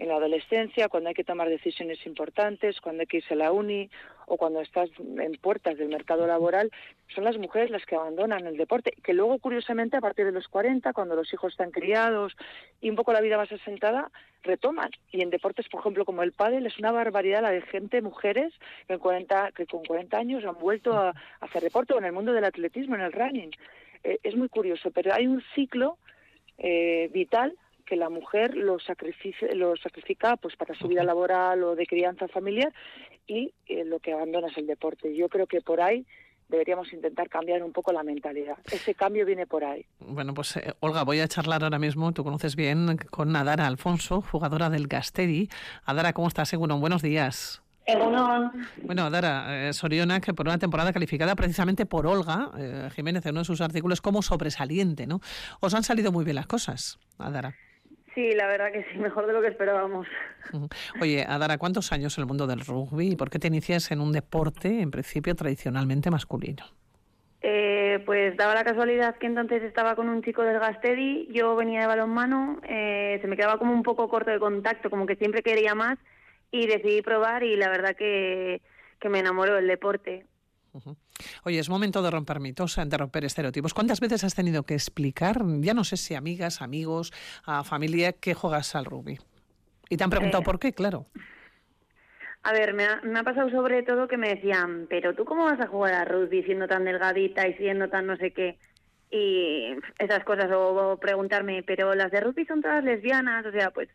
en 0.01 0.09
la 0.09 0.17
adolescencia, 0.17 0.89
cuando 0.89 1.11
hay 1.11 1.15
que 1.15 1.25
tomar 1.25 1.51
decisiones 1.51 2.05
importantes, 2.07 2.81
cuando 2.81 3.03
hay 3.03 3.07
que 3.07 3.19
irse 3.19 3.35
a 3.35 3.37
la 3.37 3.53
uni 3.53 3.91
o 4.27 4.39
cuando 4.39 4.63
estás 4.63 4.89
en 4.99 5.33
puertas 5.33 5.77
del 5.77 5.89
mercado 5.89 6.27
laboral, 6.27 6.71
son 7.15 7.25
las 7.25 7.37
mujeres 7.37 7.69
las 7.69 7.85
que 7.85 7.97
abandonan 7.97 8.47
el 8.47 8.57
deporte, 8.57 8.95
que 9.05 9.13
luego, 9.13 9.39
curiosamente, 9.39 9.99
a 9.99 10.01
partir 10.01 10.25
de 10.25 10.33
los 10.33 10.49
40, 10.49 10.95
cuando 10.95 11.17
los 11.17 11.31
hijos 11.35 11.53
están 11.53 11.71
criados 11.71 12.35
y 12.81 12.89
un 12.89 12.97
poco 12.97 13.13
la 13.13 13.21
vida 13.21 13.37
más 13.37 13.53
asentada, 13.53 14.11
retoman. 14.43 14.91
Y 15.13 15.21
en 15.21 15.29
deportes, 15.29 15.69
por 15.69 15.81
ejemplo, 15.81 16.07
como 16.07 16.23
el 16.23 16.33
pádel, 16.33 16.65
es 16.65 16.79
una 16.79 16.93
barbaridad 16.93 17.43
la 17.43 17.51
de 17.51 17.61
gente, 17.61 18.01
mujeres, 18.01 18.55
que, 18.87 18.95
en 18.95 19.01
40, 19.01 19.53
que 19.53 19.67
con 19.67 19.85
40 19.85 20.17
años 20.17 20.45
han 20.47 20.59
vuelto 20.59 20.95
a, 20.95 21.13
hacer 21.41 21.63
deporte 21.63 21.93
o 21.93 21.99
en 21.99 22.07
el 22.07 22.13
mundo 22.13 22.33
del 22.33 22.45
atletismo, 22.45 22.95
en 22.95 23.03
el 23.03 23.13
running. 23.13 23.51
Eh, 24.03 24.19
es 24.23 24.35
muy 24.35 24.49
curioso, 24.49 24.91
pero 24.93 25.13
hay 25.13 25.27
un 25.27 25.43
ciclo 25.55 25.99
eh, 26.57 27.11
vital 27.13 27.55
que 27.91 27.97
la 27.97 28.09
mujer 28.09 28.55
lo 28.57 28.79
sacrifica, 28.79 29.47
lo 29.53 29.77
sacrifica 29.77 30.37
pues 30.37 30.55
para 30.55 30.77
su 30.77 30.87
vida 30.87 31.03
laboral 31.03 31.65
o 31.65 31.75
de 31.75 31.87
crianza 31.87 32.29
familiar 32.29 32.73
y 33.27 33.53
eh, 33.67 33.85
lo 33.85 33.99
que 33.99 34.13
abandona 34.13 34.47
es 34.47 34.57
el 34.59 34.69
deporte. 34.69 35.13
Yo 35.17 35.29
creo 35.29 35.49
que 35.49 35.61
por 35.61 35.81
ahí 35.81 36.07
deberíamos 36.49 36.93
intentar 36.93 37.29
cambiar 37.29 37.65
un 37.65 37.73
poco 37.73 37.93
la 37.93 38.05
mentalidad. 38.05 38.59
Ese 38.71 38.95
cambio 38.95 39.27
viene 39.27 39.49
por 39.49 39.65
ahí. 39.65 39.85
Bueno, 39.99 40.35
pues 40.35 40.57
eh, 40.57 40.73
Olga, 40.79 41.03
voy 41.03 41.19
a 41.19 41.27
charlar 41.27 41.65
ahora 41.65 41.81
mismo, 41.81 42.13
tú 42.13 42.23
conoces 42.23 42.55
bien, 42.55 42.97
con 43.11 43.35
Adara 43.35 43.67
Alfonso, 43.67 44.23
jugadora 44.23 44.71
del 44.71 44.87
Gasteri. 44.87 45.49
Adara, 45.85 46.13
¿cómo 46.13 46.29
estás? 46.29 46.49
Seguro, 46.49 46.79
buenos 46.79 47.03
días. 47.03 47.61
Bueno, 48.85 49.03
Adara 49.03 49.69
eh, 49.69 49.73
Soriona, 49.73 50.21
que 50.21 50.33
por 50.33 50.47
una 50.47 50.59
temporada 50.59 50.93
calificada 50.93 51.35
precisamente 51.35 51.87
por 51.87 52.07
Olga 52.07 52.53
Jiménez 52.95 53.27
en 53.27 53.33
uno 53.33 53.41
de 53.41 53.47
sus 53.47 53.61
artículos 53.61 54.01
como 54.01 54.23
sobresaliente, 54.23 55.09
¿no? 55.09 55.21
Os 55.59 55.75
han 55.75 55.83
salido 55.83 56.13
muy 56.13 56.25
bien 56.25 56.37
las 56.37 56.47
cosas, 56.47 57.01
Adara. 57.19 57.57
Sí, 58.15 58.33
la 58.33 58.47
verdad 58.49 58.73
que 58.73 58.85
sí, 58.91 58.99
mejor 58.99 59.27
de 59.27 59.33
lo 59.33 59.41
que 59.41 59.49
esperábamos. 59.49 60.07
Oye, 61.01 61.25
Adara, 61.29 61.59
¿cuántos 61.59 61.93
años 61.93 62.17
en 62.19 62.23
el 62.23 62.29
mundo 62.29 62.47
del 62.47 62.61
rugby 62.61 63.13
y 63.13 63.17
por 63.17 63.31
qué 63.31 63.39
te 63.39 63.49
inicias 63.49 63.91
en 63.93 64.01
un 64.01 64.13
deporte, 64.13 64.81
en 64.81 64.91
principio, 64.91 65.35
tradicionalmente 65.35 66.11
masculino? 66.11 66.65
Eh, 67.43 68.03
pues 68.05 68.37
daba 68.37 68.55
la 68.55 68.65
casualidad 68.65 69.17
que 69.17 69.27
entonces 69.27 69.63
estaba 69.63 69.95
con 69.95 70.09
un 70.09 70.23
chico 70.23 70.43
del 70.43 70.59
Gastedi, 70.59 71.27
yo 71.33 71.57
venía 71.57 71.81
de 71.81 71.87
balonmano, 71.87 72.61
eh, 72.69 73.19
se 73.23 73.27
me 73.29 73.37
quedaba 73.37 73.59
como 73.59 73.73
un 73.73 73.83
poco 73.83 74.09
corto 74.11 74.31
de 74.31 74.39
contacto, 74.39 74.91
como 74.91 75.07
que 75.07 75.17
siempre 75.17 75.43
quería 75.43 75.75
más 75.75 75.99
y 76.51 76.67
decidí 76.67 77.01
probar 77.01 77.43
y 77.43 77.57
la 77.57 77.71
verdad 77.71 77.97
que, 77.97 78.61
que 78.99 79.09
me 79.09 79.21
enamoró 79.21 79.55
del 79.55 79.69
deporte. 79.69 80.27
Oye, 81.45 81.59
es 81.59 81.69
momento 81.69 82.03
de 82.03 82.11
romper 82.11 82.41
mitos, 82.41 82.77
de 82.77 82.97
romper 82.97 83.25
estereotipos. 83.25 83.75
¿Cuántas 83.75 84.01
veces 84.01 84.25
has 84.25 84.35
tenido 84.35 84.63
que 84.65 84.75
explicar, 84.75 85.43
ya 85.61 85.75
no 85.75 85.85
sé 85.85 85.97
si 85.97 86.15
amigas, 86.15 86.63
amigos, 86.63 87.13
a 87.45 87.65
familia, 87.65 88.13
que 88.13 88.35
juegas 88.35 88.75
al 88.75 88.85
rugby? 88.85 89.19
Y 89.89 89.97
te 89.97 90.05
han 90.05 90.11
preguntado 90.11 90.43
eh, 90.43 90.45
por 90.45 90.59
qué, 90.59 90.73
claro. 90.73 91.07
A 92.43 92.53
ver, 92.53 92.73
me 92.73 92.85
ha, 92.85 93.01
me 93.03 93.19
ha, 93.19 93.23
pasado 93.23 93.51
sobre 93.51 93.83
todo 93.83 94.09
que 94.09 94.17
me 94.17 94.35
decían, 94.35 94.87
pero 94.89 95.15
tú 95.15 95.25
cómo 95.25 95.45
vas 95.45 95.61
a 95.61 95.67
jugar 95.67 95.95
al 95.95 96.07
rugby 96.07 96.43
siendo 96.45 96.67
tan 96.69 96.85
delgadita 96.85 97.47
y 97.47 97.55
siendo 97.55 97.89
tan 97.89 98.07
no 98.07 98.17
sé 98.17 98.33
qué. 98.33 98.59
Y 99.11 99.77
esas 99.99 100.25
cosas, 100.25 100.49
o, 100.55 100.97
preguntarme, 101.01 101.65
pero 101.65 101.95
las 101.95 102.11
de 102.13 102.21
rugby 102.21 102.47
son 102.47 102.63
todas 102.63 102.85
lesbianas, 102.85 103.45
o 103.45 103.51
sea, 103.51 103.71
pues... 103.73 103.89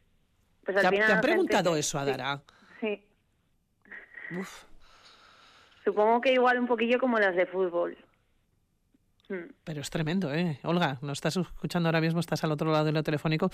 pues 0.65 0.77
al 0.77 0.83
¿Te, 0.83 0.89
final, 0.89 1.07
¿Te 1.07 1.13
han 1.13 1.21
preguntado 1.21 1.75
eso, 1.75 1.97
Adara? 1.97 2.43
Sí. 2.81 3.01
sí. 4.29 4.35
Uf. 4.37 4.65
Supongo 5.85 6.19
que 6.19 6.33
igual 6.33 6.59
un 6.59 6.67
poquillo 6.67 6.99
como 6.99 7.19
las 7.19 7.35
de 7.35 7.45
fútbol. 7.45 7.95
Hmm. 9.29 9.51
Pero 9.63 9.81
es 9.81 9.89
tremendo, 9.89 10.33
¿eh? 10.33 10.59
Olga, 10.63 10.99
nos 11.01 11.13
estás 11.13 11.37
escuchando 11.37 11.87
ahora 11.87 12.01
mismo, 12.01 12.19
estás 12.19 12.43
al 12.43 12.51
otro 12.51 12.71
lado 12.71 12.85
del 12.85 13.03
telefónico. 13.03 13.49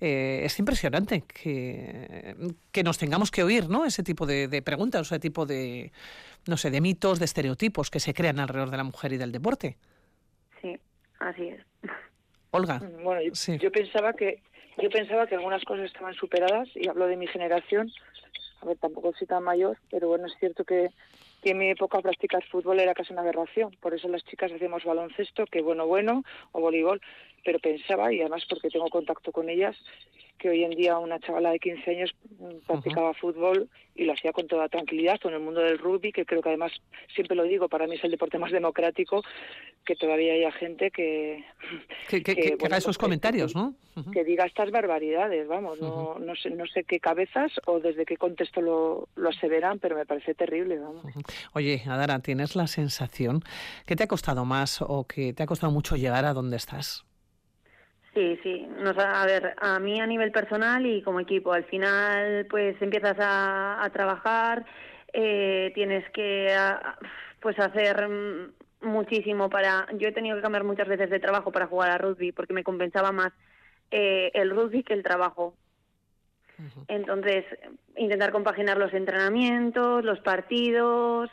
Eh, 0.00 0.42
es 0.44 0.58
impresionante 0.58 1.22
que, 1.22 2.36
que 2.70 2.82
nos 2.84 2.98
tengamos 2.98 3.30
que 3.30 3.42
oír, 3.42 3.68
¿no? 3.68 3.84
Ese 3.84 4.02
tipo 4.02 4.26
de, 4.26 4.46
de, 4.46 4.62
preguntas, 4.62 5.06
ese 5.06 5.18
tipo 5.18 5.46
de, 5.46 5.90
no 6.46 6.56
sé, 6.56 6.70
de 6.70 6.80
mitos, 6.80 7.18
de 7.18 7.24
estereotipos 7.24 7.90
que 7.90 8.00
se 8.00 8.14
crean 8.14 8.38
alrededor 8.38 8.70
de 8.70 8.76
la 8.76 8.84
mujer 8.84 9.12
y 9.12 9.16
del 9.16 9.32
deporte. 9.32 9.76
Sí, 10.60 10.78
así 11.18 11.48
es. 11.48 11.60
Olga. 12.52 12.80
Bueno, 13.02 13.20
yo, 13.22 13.54
yo 13.56 13.72
pensaba 13.72 14.12
que 14.12 14.42
yo 14.78 14.90
pensaba 14.90 15.26
que 15.26 15.34
algunas 15.34 15.64
cosas 15.64 15.86
estaban 15.86 16.14
superadas 16.14 16.68
y 16.74 16.88
hablo 16.88 17.06
de 17.06 17.16
mi 17.16 17.26
generación. 17.26 17.90
A 18.60 18.66
ver, 18.66 18.76
tampoco 18.78 19.12
soy 19.18 19.26
tan 19.26 19.42
mayor, 19.42 19.78
pero 19.90 20.08
bueno, 20.08 20.26
es 20.26 20.34
cierto 20.38 20.64
que 20.64 20.90
que 21.46 21.52
en 21.52 21.58
mi 21.58 21.70
época 21.70 22.02
practicar 22.02 22.42
fútbol 22.50 22.80
era 22.80 22.92
casi 22.92 23.12
una 23.12 23.22
aberración. 23.22 23.70
Por 23.80 23.94
eso 23.94 24.08
las 24.08 24.24
chicas 24.24 24.50
hacíamos 24.50 24.82
baloncesto, 24.82 25.46
que 25.46 25.62
bueno, 25.62 25.86
bueno, 25.86 26.24
o 26.50 26.60
voleibol. 26.60 27.00
Pero 27.44 27.60
pensaba, 27.60 28.12
y 28.12 28.20
además 28.20 28.44
porque 28.50 28.68
tengo 28.68 28.88
contacto 28.88 29.30
con 29.30 29.48
ellas, 29.48 29.76
que 30.38 30.48
hoy 30.48 30.64
en 30.64 30.70
día 30.70 30.98
una 30.98 31.18
chavala 31.20 31.50
de 31.50 31.58
15 31.58 31.90
años 31.90 32.14
practicaba 32.66 33.14
fútbol 33.14 33.68
y 33.94 34.04
lo 34.04 34.12
hacía 34.12 34.32
con 34.32 34.46
toda 34.46 34.68
tranquilidad, 34.68 35.18
con 35.20 35.32
el 35.32 35.40
mundo 35.40 35.60
del 35.60 35.78
rugby, 35.78 36.12
que 36.12 36.26
creo 36.26 36.42
que 36.42 36.50
además, 36.50 36.72
siempre 37.14 37.36
lo 37.36 37.44
digo, 37.44 37.68
para 37.68 37.86
mí 37.86 37.96
es 37.96 38.04
el 38.04 38.10
deporte 38.10 38.38
más 38.38 38.52
democrático, 38.52 39.22
que 39.84 39.96
todavía 39.96 40.34
haya 40.34 40.52
gente 40.52 40.90
que... 40.90 41.44
Que, 42.08 42.56
haga 42.64 42.76
esos 42.76 42.98
comentarios, 42.98 43.54
¿no? 43.54 43.74
Que 44.12 44.24
diga 44.24 44.44
estas 44.44 44.70
barbaridades, 44.70 45.46
vamos, 45.48 45.80
no, 45.80 46.18
no, 46.18 46.36
sé, 46.36 46.50
no 46.50 46.66
sé 46.66 46.84
qué 46.84 47.00
cabezas 47.00 47.52
o 47.66 47.80
desde 47.80 48.04
qué 48.04 48.16
contexto 48.16 48.60
lo, 48.60 49.08
lo 49.16 49.30
aseveran, 49.30 49.78
pero 49.78 49.96
me 49.96 50.06
parece 50.06 50.34
terrible, 50.34 50.78
vamos. 50.78 51.04
Oye, 51.52 51.82
Adara, 51.86 52.18
¿tienes 52.20 52.54
la 52.54 52.66
sensación 52.66 53.42
que 53.86 53.96
te 53.96 54.04
ha 54.04 54.08
costado 54.08 54.44
más 54.44 54.82
o 54.82 55.04
que 55.04 55.32
te 55.32 55.42
ha 55.42 55.46
costado 55.46 55.72
mucho 55.72 55.96
llegar 55.96 56.24
a 56.24 56.32
donde 56.32 56.56
estás? 56.56 57.04
Sí, 58.16 58.40
sí. 58.42 58.66
Nos, 58.78 58.96
a 58.96 59.26
ver, 59.26 59.54
a 59.58 59.78
mí 59.78 60.00
a 60.00 60.06
nivel 60.06 60.32
personal 60.32 60.86
y 60.86 61.02
como 61.02 61.20
equipo, 61.20 61.52
al 61.52 61.64
final 61.64 62.46
pues 62.48 62.80
empiezas 62.80 63.14
a, 63.20 63.86
trabajar, 63.92 64.64
eh, 65.12 65.70
tienes 65.74 66.08
que 66.12 66.56
pues 67.40 67.58
hacer 67.58 68.08
muchísimo 68.80 69.50
para... 69.50 69.86
Yo 69.98 70.08
he 70.08 70.12
tenido 70.12 70.34
que 70.34 70.40
cambiar 70.40 70.64
muchas 70.64 70.88
veces 70.88 71.10
de 71.10 71.20
trabajo 71.20 71.52
para 71.52 71.66
jugar 71.66 71.90
a 71.90 71.98
rugby 71.98 72.32
porque 72.32 72.54
me 72.54 72.64
compensaba 72.64 73.12
más 73.12 73.34
eh, 73.90 74.30
el 74.32 74.48
rugby 74.48 74.82
que 74.82 74.94
el 74.94 75.02
trabajo. 75.02 75.54
Entonces, 76.88 77.44
intentar 77.98 78.32
compaginar 78.32 78.78
los 78.78 78.94
entrenamientos, 78.94 80.02
los 80.02 80.20
partidos, 80.20 81.28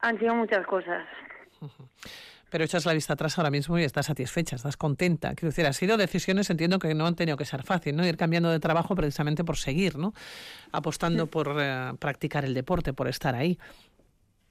han 0.00 0.18
sido 0.18 0.34
muchas 0.34 0.66
cosas 0.66 1.06
pero 2.56 2.64
echas 2.64 2.86
la 2.86 2.94
vista 2.94 3.12
atrás 3.12 3.36
ahora 3.36 3.50
mismo 3.50 3.78
y 3.78 3.84
estás 3.84 4.06
satisfecha, 4.06 4.56
estás 4.56 4.78
contenta. 4.78 5.34
Quiero 5.34 5.50
decir, 5.50 5.66
ha 5.66 5.74
sido 5.74 5.98
decisiones, 5.98 6.48
entiendo 6.48 6.78
que 6.78 6.94
no 6.94 7.06
han 7.06 7.14
tenido 7.14 7.36
que 7.36 7.44
ser 7.44 7.62
fácil, 7.64 7.94
¿no? 7.94 8.06
Ir 8.06 8.16
cambiando 8.16 8.48
de 8.48 8.58
trabajo 8.60 8.94
precisamente 8.94 9.44
por 9.44 9.58
seguir, 9.58 9.98
¿no? 9.98 10.14
Apostando 10.72 11.26
por 11.26 11.54
eh, 11.60 11.92
practicar 11.98 12.46
el 12.46 12.54
deporte, 12.54 12.94
por 12.94 13.08
estar 13.08 13.34
ahí. 13.34 13.58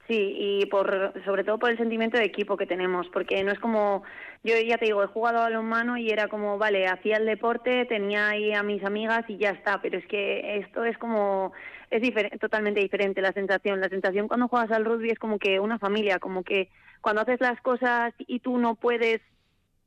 Sí, 0.06 0.36
y 0.38 0.66
por, 0.66 1.14
sobre 1.24 1.42
todo 1.42 1.58
por 1.58 1.68
el 1.68 1.78
sentimiento 1.78 2.16
de 2.16 2.26
equipo 2.26 2.56
que 2.56 2.64
tenemos, 2.64 3.08
porque 3.12 3.42
no 3.42 3.50
es 3.50 3.58
como, 3.58 4.04
yo 4.44 4.54
ya 4.56 4.78
te 4.78 4.84
digo, 4.84 5.02
he 5.02 5.08
jugado 5.08 5.38
a 5.38 5.48
balonmano 5.48 5.96
y 5.96 6.08
era 6.08 6.28
como, 6.28 6.58
vale, 6.58 6.86
hacía 6.86 7.16
el 7.16 7.26
deporte, 7.26 7.86
tenía 7.86 8.28
ahí 8.28 8.52
a 8.52 8.62
mis 8.62 8.84
amigas 8.84 9.24
y 9.26 9.36
ya 9.36 9.50
está, 9.50 9.82
pero 9.82 9.98
es 9.98 10.06
que 10.06 10.58
esto 10.58 10.84
es 10.84 10.96
como, 10.98 11.50
es 11.90 12.02
totalmente 12.38 12.78
diferente 12.78 13.20
la 13.20 13.32
sensación. 13.32 13.80
La 13.80 13.88
sensación 13.88 14.28
cuando 14.28 14.46
juegas 14.46 14.70
al 14.70 14.84
rugby 14.84 15.10
es 15.10 15.18
como 15.18 15.40
que 15.40 15.58
una 15.58 15.80
familia, 15.80 16.20
como 16.20 16.44
que 16.44 16.68
cuando 17.00 17.22
haces 17.22 17.40
las 17.40 17.60
cosas 17.60 18.14
y 18.18 18.40
tú 18.40 18.58
no 18.58 18.74
puedes 18.74 19.20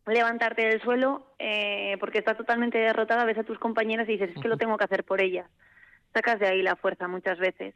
levantarte 0.06 0.66
del 0.66 0.82
suelo 0.82 1.28
eh, 1.38 1.98
porque 2.00 2.20
estás 2.20 2.38
totalmente 2.38 2.78
derrotada, 2.78 3.26
ves 3.26 3.38
a 3.38 3.44
tus 3.44 3.60
compañeras 3.60 4.08
y 4.10 4.14
dices, 4.14 4.32
es 4.36 4.42
que 4.42 4.48
lo 4.48 4.58
tengo 4.58 4.78
que 4.78 4.86
hacer 4.86 5.04
por 5.04 5.22
ellas. 5.22 5.48
Sacas 6.14 6.40
de 6.40 6.48
ahí 6.48 6.62
la 6.62 6.76
fuerza 6.76 7.08
muchas 7.08 7.38
veces. 7.38 7.76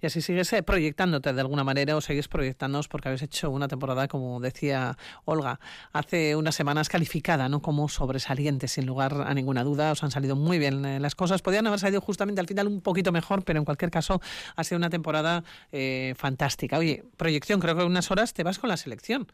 Y 0.00 0.06
así 0.06 0.22
sigues 0.22 0.52
eh, 0.52 0.62
proyectándote 0.62 1.32
de 1.32 1.40
alguna 1.40 1.64
manera 1.64 1.96
o 1.96 2.00
seguís 2.00 2.28
proyectándonos 2.28 2.88
porque 2.88 3.08
habéis 3.08 3.22
hecho 3.22 3.50
una 3.50 3.68
temporada, 3.68 4.08
como 4.08 4.40
decía 4.40 4.96
Olga, 5.24 5.60
hace 5.92 6.36
unas 6.36 6.54
semanas 6.54 6.88
calificada 6.88 7.48
¿no? 7.48 7.60
como 7.60 7.88
sobresaliente, 7.88 8.68
sin 8.68 8.86
lugar 8.86 9.14
a 9.26 9.34
ninguna 9.34 9.64
duda. 9.64 9.92
Os 9.92 10.02
han 10.02 10.10
salido 10.10 10.36
muy 10.36 10.58
bien 10.58 10.84
eh, 10.84 11.00
las 11.00 11.14
cosas. 11.14 11.42
Podían 11.42 11.66
haber 11.66 11.78
salido 11.78 12.00
justamente 12.00 12.40
al 12.40 12.46
final 12.46 12.66
un 12.66 12.80
poquito 12.80 13.12
mejor, 13.12 13.44
pero 13.44 13.58
en 13.58 13.64
cualquier 13.64 13.90
caso 13.90 14.20
ha 14.56 14.64
sido 14.64 14.78
una 14.78 14.90
temporada 14.90 15.44
eh, 15.72 16.14
fantástica. 16.16 16.78
Oye, 16.78 17.04
proyección, 17.16 17.60
creo 17.60 17.74
que 17.74 17.82
en 17.82 17.88
unas 17.88 18.10
horas 18.10 18.32
te 18.32 18.42
vas 18.42 18.58
con 18.58 18.68
la 18.68 18.76
selección. 18.76 19.26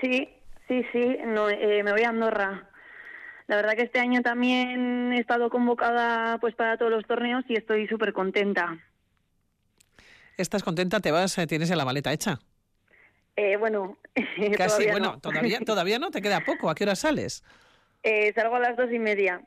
Sí, 0.00 0.28
sí, 0.68 0.84
sí. 0.92 1.16
No, 1.26 1.46
me 1.46 1.92
voy 1.92 2.02
a 2.02 2.08
Andorra. 2.08 2.68
La 3.46 3.56
verdad 3.56 3.74
que 3.74 3.82
este 3.82 4.00
año 4.00 4.22
también 4.22 5.12
he 5.12 5.18
estado 5.18 5.50
convocada 5.50 6.38
pues 6.38 6.54
para 6.54 6.76
todos 6.76 6.90
los 6.90 7.04
torneos 7.06 7.44
y 7.48 7.54
estoy 7.54 7.86
súper 7.86 8.12
contenta. 8.12 8.78
¿Estás 10.36 10.62
contenta? 10.62 11.00
¿Te 11.00 11.10
vas? 11.10 11.36
Eh, 11.38 11.46
¿Tienes 11.46 11.70
la 11.70 11.84
maleta 11.84 12.12
hecha? 12.12 12.38
Eh, 13.36 13.56
bueno, 13.56 13.98
casi. 14.56 14.86
bueno, 14.90 15.18
todavía, 15.20 15.60
todavía 15.66 15.98
no. 15.98 16.10
Te 16.10 16.22
queda 16.22 16.40
poco. 16.44 16.70
¿A 16.70 16.74
qué 16.74 16.84
hora 16.84 16.96
sales? 16.96 17.42
Eh, 18.02 18.32
salgo 18.34 18.56
a 18.56 18.60
las 18.60 18.76
dos 18.76 18.90
y 18.92 18.98
media. 18.98 19.42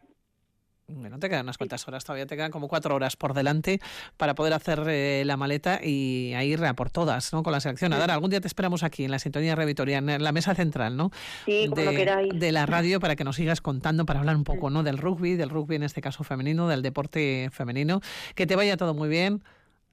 Bueno, 0.87 1.17
te 1.17 1.29
quedan 1.29 1.47
unas 1.47 1.57
cuantas 1.57 1.87
horas, 1.87 2.03
todavía 2.05 2.27
te 2.27 2.35
quedan 2.35 2.51
como 2.51 2.67
cuatro 2.67 2.93
horas 2.93 3.15
por 3.15 3.33
delante 3.33 3.79
para 4.17 4.35
poder 4.35 4.53
hacer 4.53 4.85
la 5.25 5.35
maleta 5.35 5.79
y 5.81 6.35
ir 6.35 6.63
a 6.63 6.75
por 6.75 6.91
todas, 6.91 7.33
¿no? 7.33 7.41
Con 7.41 7.53
la 7.53 7.59
selección. 7.59 7.91
A 7.91 7.97
dar, 7.97 8.11
algún 8.11 8.29
día 8.29 8.39
te 8.39 8.47
esperamos 8.47 8.83
aquí 8.83 9.03
en 9.03 9.09
la 9.09 9.17
sintonía 9.17 9.55
revitoria, 9.55 9.97
en 9.97 10.23
la 10.23 10.31
mesa 10.31 10.53
central, 10.53 10.95
¿no? 10.95 11.09
Sí, 11.45 11.65
como 11.71 11.81
de, 11.81 11.95
queráis. 11.95 12.39
De 12.39 12.51
la 12.51 12.65
radio 12.67 12.99
para 12.99 13.15
que 13.15 13.23
nos 13.23 13.35
sigas 13.35 13.61
contando, 13.61 14.05
para 14.05 14.19
hablar 14.19 14.35
un 14.35 14.43
poco, 14.43 14.69
¿no? 14.69 14.83
Del 14.83 14.99
rugby, 14.99 15.35
del 15.35 15.49
rugby 15.49 15.77
en 15.77 15.83
este 15.83 16.01
caso 16.01 16.23
femenino, 16.23 16.67
del 16.67 16.83
deporte 16.83 17.49
femenino. 17.51 18.01
Que 18.35 18.45
te 18.45 18.55
vaya 18.55 18.77
todo 18.77 18.93
muy 18.93 19.09
bien. 19.09 19.41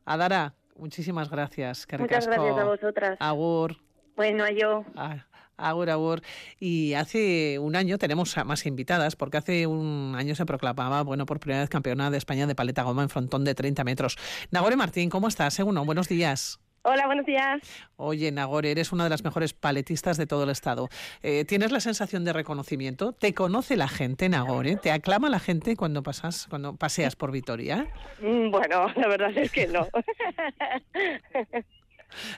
Adara, 0.04 0.52
Muchísimas 0.82 1.30
gracias. 1.30 1.86
Muchas 1.96 2.26
gracias 2.26 2.58
a 2.58 2.64
vosotras. 2.64 3.16
Agur. 3.20 3.76
Bueno, 4.16 4.50
yo. 4.50 4.84
Ah, 4.96 5.28
agur, 5.56 5.88
agur. 5.90 6.22
Y 6.58 6.94
hace 6.94 7.60
un 7.60 7.76
año 7.76 7.98
tenemos 7.98 8.36
más 8.44 8.66
invitadas, 8.66 9.14
porque 9.14 9.36
hace 9.36 9.68
un 9.68 10.14
año 10.16 10.34
se 10.34 10.44
proclamaba, 10.44 11.02
bueno, 11.02 11.24
por 11.24 11.38
primera 11.38 11.60
vez 11.60 11.70
campeona 11.70 12.10
de 12.10 12.18
España 12.18 12.48
de 12.48 12.56
paleta 12.56 12.82
goma 12.82 13.04
en 13.04 13.10
frontón 13.10 13.44
de 13.44 13.54
30 13.54 13.84
metros. 13.84 14.18
Nagore 14.50 14.74
Martín, 14.74 15.08
¿cómo 15.08 15.28
estás? 15.28 15.54
Según 15.54 15.76
buenos 15.86 16.08
días. 16.08 16.58
Hola, 16.84 17.06
buenos 17.06 17.24
días. 17.24 17.60
Oye, 17.94 18.32
Nagore, 18.32 18.72
eres 18.72 18.90
una 18.90 19.04
de 19.04 19.10
las 19.10 19.22
mejores 19.22 19.52
paletistas 19.52 20.16
de 20.16 20.26
todo 20.26 20.42
el 20.42 20.50
estado. 20.50 20.88
Eh, 21.22 21.44
¿Tienes 21.44 21.70
la 21.70 21.78
sensación 21.78 22.24
de 22.24 22.32
reconocimiento? 22.32 23.12
¿Te 23.12 23.34
conoce 23.34 23.76
la 23.76 23.86
gente, 23.86 24.28
Nagore? 24.28 24.74
¿Te 24.74 24.90
aclama 24.90 25.28
la 25.28 25.38
gente 25.38 25.76
cuando 25.76 26.02
pasas, 26.02 26.48
cuando 26.50 26.74
paseas 26.74 27.14
por 27.14 27.30
Vitoria? 27.30 27.86
Mm, 28.20 28.50
bueno, 28.50 28.88
la 28.96 29.06
verdad 29.06 29.30
es 29.36 29.52
que 29.52 29.68
no. 29.68 29.86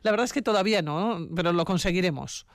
La 0.05 0.13
verdad 0.13 0.25
es 0.25 0.33
que 0.33 0.41
todavía 0.41 0.83
no, 0.83 1.19
pero 1.35 1.53
lo 1.53 1.65
conseguiremos. 1.65 2.47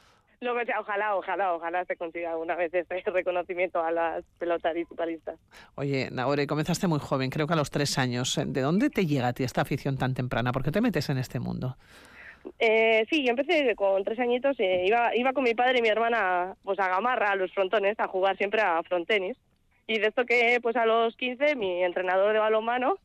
Lo 0.42 0.54
ojalá, 0.54 1.16
ojalá, 1.16 1.54
ojalá 1.54 1.84
se 1.84 1.98
consiga 1.98 2.38
una 2.38 2.56
vez 2.56 2.74
este 2.74 3.02
reconocimiento 3.12 3.84
a 3.84 3.92
las 3.92 4.24
pelotas 4.38 4.74
futbolistas. 4.88 5.38
Oye, 5.76 6.10
Nagore, 6.12 6.48
comenzaste 6.48 6.88
muy 6.88 7.00
joven, 7.00 7.30
creo 7.30 7.46
que 7.46 7.54
a 7.54 7.58
los 7.58 7.72
tres 7.72 7.98
años. 7.98 8.40
¿De 8.46 8.62
dónde 8.62 8.90
te 8.90 9.06
llega 9.06 9.28
a 9.28 9.34
ti 9.34 9.44
esta 9.44 9.62
afición 9.62 9.98
tan 9.98 10.14
temprana? 10.14 10.54
¿Por 10.54 10.64
qué 10.64 10.72
te 10.72 10.80
metes 10.80 11.10
en 11.10 11.18
este 11.18 11.40
mundo? 11.40 11.76
Eh, 12.58 13.06
sí, 13.10 13.26
yo 13.26 13.32
empecé 13.32 13.76
con 13.76 14.02
tres 14.06 14.18
añitos, 14.20 14.58
eh, 14.60 14.86
iba, 14.86 15.14
iba 15.14 15.34
con 15.34 15.44
mi 15.44 15.54
padre 15.54 15.80
y 15.80 15.82
mi 15.82 15.90
hermana 15.90 16.56
pues 16.64 16.80
a 16.80 16.88
Gamarra, 16.88 17.32
a 17.32 17.36
los 17.36 17.52
frontones, 17.54 18.00
a 18.00 18.08
jugar 18.08 18.38
siempre 18.38 18.62
a 18.62 18.82
frontenis. 18.84 19.38
Y 19.88 20.00
de 20.00 20.08
esto 20.08 20.26
que 20.26 20.60
pues 20.62 20.78
a 20.78 20.86
los 20.86 21.18
15 21.18 21.56
mi 21.58 21.84
entrenador 21.84 22.32
de 22.32 22.40
balonmano, 22.40 22.98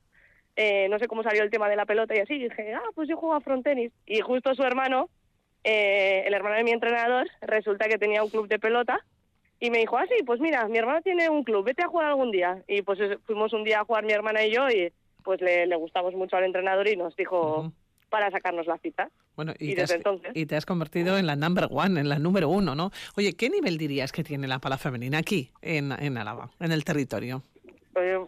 eh, 0.54 0.86
no 0.88 1.00
sé 1.00 1.08
cómo 1.08 1.24
salió 1.24 1.42
el 1.42 1.50
tema 1.50 1.68
de 1.68 1.76
la 1.76 1.86
pelota 1.86 2.14
y 2.14 2.20
así, 2.20 2.38
dije, 2.38 2.74
ah, 2.74 2.90
pues 2.94 3.08
yo 3.08 3.16
juego 3.16 3.34
a 3.34 3.40
frontenis. 3.40 3.90
Y 4.06 4.20
justo 4.20 4.54
su 4.54 4.62
hermano 4.62 5.08
eh, 5.64 6.24
el 6.26 6.34
hermano 6.34 6.56
de 6.56 6.64
mi 6.64 6.70
entrenador 6.70 7.26
resulta 7.40 7.88
que 7.88 7.98
tenía 7.98 8.22
un 8.22 8.30
club 8.30 8.48
de 8.48 8.58
pelota 8.58 9.00
y 9.58 9.70
me 9.70 9.78
dijo, 9.78 9.96
ah, 9.96 10.04
sí, 10.06 10.22
pues 10.24 10.40
mira, 10.40 10.68
mi 10.68 10.76
hermano 10.76 11.00
tiene 11.00 11.30
un 11.30 11.42
club, 11.42 11.64
vete 11.64 11.82
a 11.82 11.88
jugar 11.88 12.08
algún 12.08 12.30
día. 12.30 12.62
Y 12.68 12.82
pues 12.82 12.98
fuimos 13.24 13.52
un 13.54 13.64
día 13.64 13.80
a 13.80 13.84
jugar 13.84 14.04
mi 14.04 14.12
hermana 14.12 14.44
y 14.44 14.52
yo 14.52 14.68
y 14.68 14.92
pues 15.22 15.40
le, 15.40 15.74
gustamos 15.76 16.14
mucho 16.14 16.36
al 16.36 16.44
entrenador 16.44 16.86
y 16.86 16.96
nos 16.96 17.16
dijo 17.16 17.72
para 18.10 18.30
sacarnos 18.30 18.66
la 18.66 18.76
cita. 18.78 19.08
Bueno, 19.36 19.54
y, 19.58 19.74
desde 19.74 19.76
te 19.76 19.82
has, 19.82 19.90
entonces... 19.92 20.32
y 20.34 20.46
te 20.46 20.54
has 20.54 20.66
convertido 20.66 21.16
en 21.16 21.26
la 21.26 21.34
number 21.34 21.68
one, 21.70 21.98
en 21.98 22.08
la 22.08 22.18
número 22.18 22.48
uno, 22.48 22.74
¿no? 22.74 22.90
Oye, 23.16 23.34
¿qué 23.34 23.48
nivel 23.48 23.78
dirías 23.78 24.12
que 24.12 24.22
tiene 24.22 24.46
la 24.46 24.58
pala 24.58 24.76
femenina 24.76 25.18
aquí, 25.18 25.50
en, 25.62 25.92
en 25.92 26.18
Álava, 26.18 26.50
en 26.60 26.70
el 26.70 26.84
territorio? 26.84 27.42
Pues, 27.94 28.18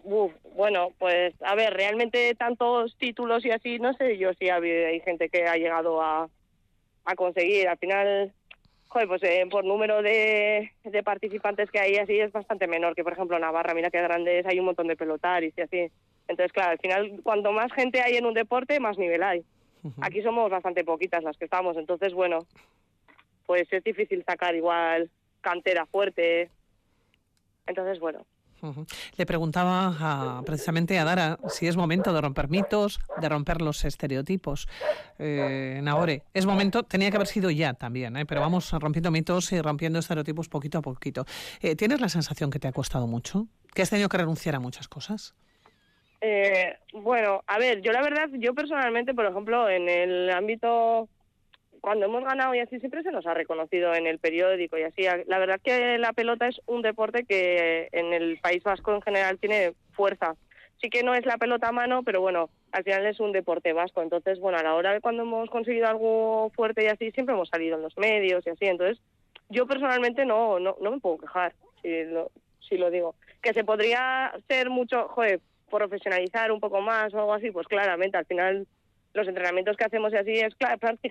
bueno, 0.57 0.89
pues 0.99 1.35
a 1.43 1.55
ver, 1.55 1.75
realmente 1.75 2.35
tantos 2.35 2.97
títulos 2.97 3.45
y 3.45 3.51
así, 3.51 3.79
no 3.79 3.93
sé 3.95 4.17
yo 4.17 4.33
si 4.35 4.49
hay 4.49 5.01
gente 5.01 5.29
que 5.29 5.45
ha 5.45 5.57
llegado 5.57 6.01
a, 6.01 6.29
a 7.07 7.15
conseguir. 7.15 7.69
Al 7.69 7.79
final, 7.79 8.33
joder, 8.89 9.09
pues 9.09 9.23
eh, 9.23 9.47
por 9.51 9.65
número 9.65 10.03
de, 10.03 10.73
de, 10.85 11.03
participantes 11.03 11.71
que 11.71 11.79
hay 11.79 11.97
así 11.97 12.19
es 12.19 12.33
bastante 12.33 12.67
menor 12.67 12.95
que, 12.95 13.05
por 13.05 13.15
ejemplo, 13.15 13.39
Navarra. 13.39 13.75
Mira 13.75 13.91
qué 13.91 14.03
grande 14.03 14.41
es, 14.41 14.47
hay 14.47 14.59
un 14.59 14.67
montón 14.67 14.89
de 14.89 14.97
pelotaris 14.97 15.55
y 15.57 15.61
así. 15.63 15.91
Entonces, 16.29 16.53
claro, 16.53 16.73
al 16.73 16.79
final, 16.79 17.21
cuanto 17.23 17.53
más 17.53 17.73
gente 17.73 18.03
hay 18.03 18.17
en 18.17 18.27
un 18.27 18.35
deporte, 18.35 18.81
más 18.81 18.99
nivel 18.99 19.23
hay. 19.23 19.45
Aquí 20.01 20.21
somos 20.21 20.51
bastante 20.51 20.83
poquitas 20.83 21.23
las 21.23 21.37
que 21.37 21.45
estamos, 21.45 21.77
entonces, 21.77 22.13
bueno, 22.13 22.45
pues 23.47 23.73
es 23.73 23.85
difícil 23.85 24.25
sacar 24.25 24.57
igual 24.57 25.09
cantera 25.41 25.87
fuerte. 25.87 26.51
Entonces, 27.69 28.01
bueno, 28.01 28.27
le 29.17 29.27
preguntaba 29.27 30.43
precisamente 30.45 30.99
a 30.99 31.05
Dara 31.05 31.39
si 31.49 31.67
es 31.67 31.77
momento 31.77 32.13
de 32.13 32.21
romper 32.21 32.49
mitos, 32.49 33.01
de 33.21 33.29
romper 33.29 33.63
los 33.63 33.85
estereotipos. 33.85 34.69
Eh, 35.19 35.81
Nahore, 35.83 36.23
es 36.35 36.47
momento, 36.47 36.83
tenía 36.83 37.11
que 37.11 37.17
haber 37.17 37.29
sido 37.29 37.51
ya 37.51 37.75
también, 37.75 38.17
¿eh? 38.17 38.27
pero 38.27 38.41
vamos 38.41 38.73
rompiendo 38.73 39.11
mitos 39.11 39.53
y 39.53 39.61
rompiendo 39.61 39.99
estereotipos 39.99 40.49
poquito 40.49 40.79
a 40.79 40.83
poquito. 40.83 41.25
Eh, 41.61 41.77
¿Tienes 41.77 42.01
la 42.01 42.09
sensación 42.09 42.51
que 42.51 42.59
te 42.59 42.69
ha 42.69 42.73
costado 42.73 43.07
mucho? 43.07 43.47
¿Que 43.75 43.83
has 43.83 43.91
tenido 43.91 44.09
que 44.09 44.19
renunciar 44.19 44.55
a 44.55 44.61
muchas 44.61 44.89
cosas? 44.89 45.35
Eh, 46.21 46.75
bueno, 46.93 47.43
a 47.47 47.59
ver, 47.59 47.83
yo 47.83 47.93
la 47.93 48.03
verdad, 48.03 48.29
yo 48.33 48.55
personalmente, 48.55 49.15
por 49.15 49.27
ejemplo, 49.27 49.69
en 49.69 49.89
el 49.89 50.31
ámbito 50.31 51.09
cuando 51.87 52.07
hemos 52.07 52.25
ganado 52.25 52.53
y 52.53 52.59
así 52.59 52.81
siempre 52.81 53.05
se 53.05 53.13
nos 53.13 53.29
ha 53.29 53.35
reconocido 53.35 53.95
en 53.95 54.09
el 54.09 54.19
periódico 54.19 54.77
y 54.77 54.83
así. 54.83 55.03
La 55.29 55.39
verdad 55.39 55.61
que 55.63 55.99
la 55.99 56.13
pelota 56.13 56.49
es 56.49 56.61
un 56.67 56.83
deporte 56.83 57.23
que 57.23 57.89
en 57.93 58.13
el 58.13 58.41
País 58.43 58.65
Vasco 58.65 58.93
en 58.93 59.03
general 59.03 59.39
tiene 59.39 59.73
fuerza. 59.93 60.35
Sí 60.83 60.91
que 60.91 61.05
no 61.05 61.15
es 61.15 61.25
la 61.27 61.39
pelota 61.39 61.69
a 61.69 61.73
mano, 61.73 62.03
pero 62.03 62.21
bueno, 62.21 62.51
al 62.73 62.83
final 62.83 63.07
es 63.07 63.21
un 63.21 63.31
deporte 63.31 63.73
vasco. 63.73 64.03
Entonces, 64.03 64.41
bueno, 64.41 64.59
a 64.59 64.65
la 64.65 64.75
hora 64.75 64.95
de 64.95 65.01
cuando 65.01 65.23
hemos 65.23 65.49
conseguido 65.49 65.87
algo 65.87 66.51
fuerte 66.57 66.83
y 66.83 66.89
así, 66.89 67.13
siempre 67.13 67.37
hemos 67.37 67.51
salido 67.51 67.77
en 67.77 67.83
los 67.83 67.97
medios 67.97 68.45
y 68.45 68.51
así. 68.51 68.65
Entonces, 68.65 69.01
yo 69.49 69.69
personalmente 69.69 70.25
no, 70.25 70.59
no, 70.59 70.77
no 70.81 70.91
me 70.91 70.99
puedo 70.99 71.19
quejar, 71.19 71.55
si 71.83 72.03
lo, 72.03 72.33
si 72.69 72.79
lo 72.79 72.91
digo. 72.91 73.15
Que 73.41 73.55
se 73.55 73.63
podría 73.63 74.33
ser 74.49 74.71
mucho, 74.71 75.07
joder, 75.11 75.39
profesionalizar 75.71 76.51
un 76.51 76.59
poco 76.59 76.81
más 76.81 77.15
o 77.15 77.21
algo 77.21 77.35
así, 77.35 77.53
pues 77.53 77.69
claramente, 77.69 78.19
al 78.19 78.27
final 78.27 78.67
los 79.17 79.27
entrenamientos 79.27 79.77
que 79.77 79.85
hacemos 79.85 80.13
y 80.13 80.17
así 80.17 80.33
es, 80.33 80.55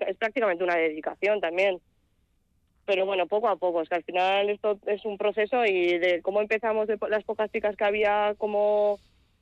es 0.08 0.18
prácticamente 0.18 0.64
una 0.64 0.76
dedicación 0.76 1.42
también. 1.42 1.80
pero 2.86 3.06
bueno, 3.06 3.26
poco 3.26 3.50
a 3.50 3.56
poco, 3.56 3.82
es 3.82 3.90
que 3.90 3.96
al 3.96 4.04
final 4.04 4.50
esto 4.50 4.80
es 4.86 5.04
un 5.06 5.18
proceso 5.18 5.66
y 5.66 5.98
de 5.98 6.22
cómo 6.22 6.40
empezamos 6.40 6.88
de 6.88 6.98
las 7.10 7.24
pocas 7.24 7.52
chicas 7.52 7.76
que 7.76 7.84
había 7.84 8.36
como 8.38 9.00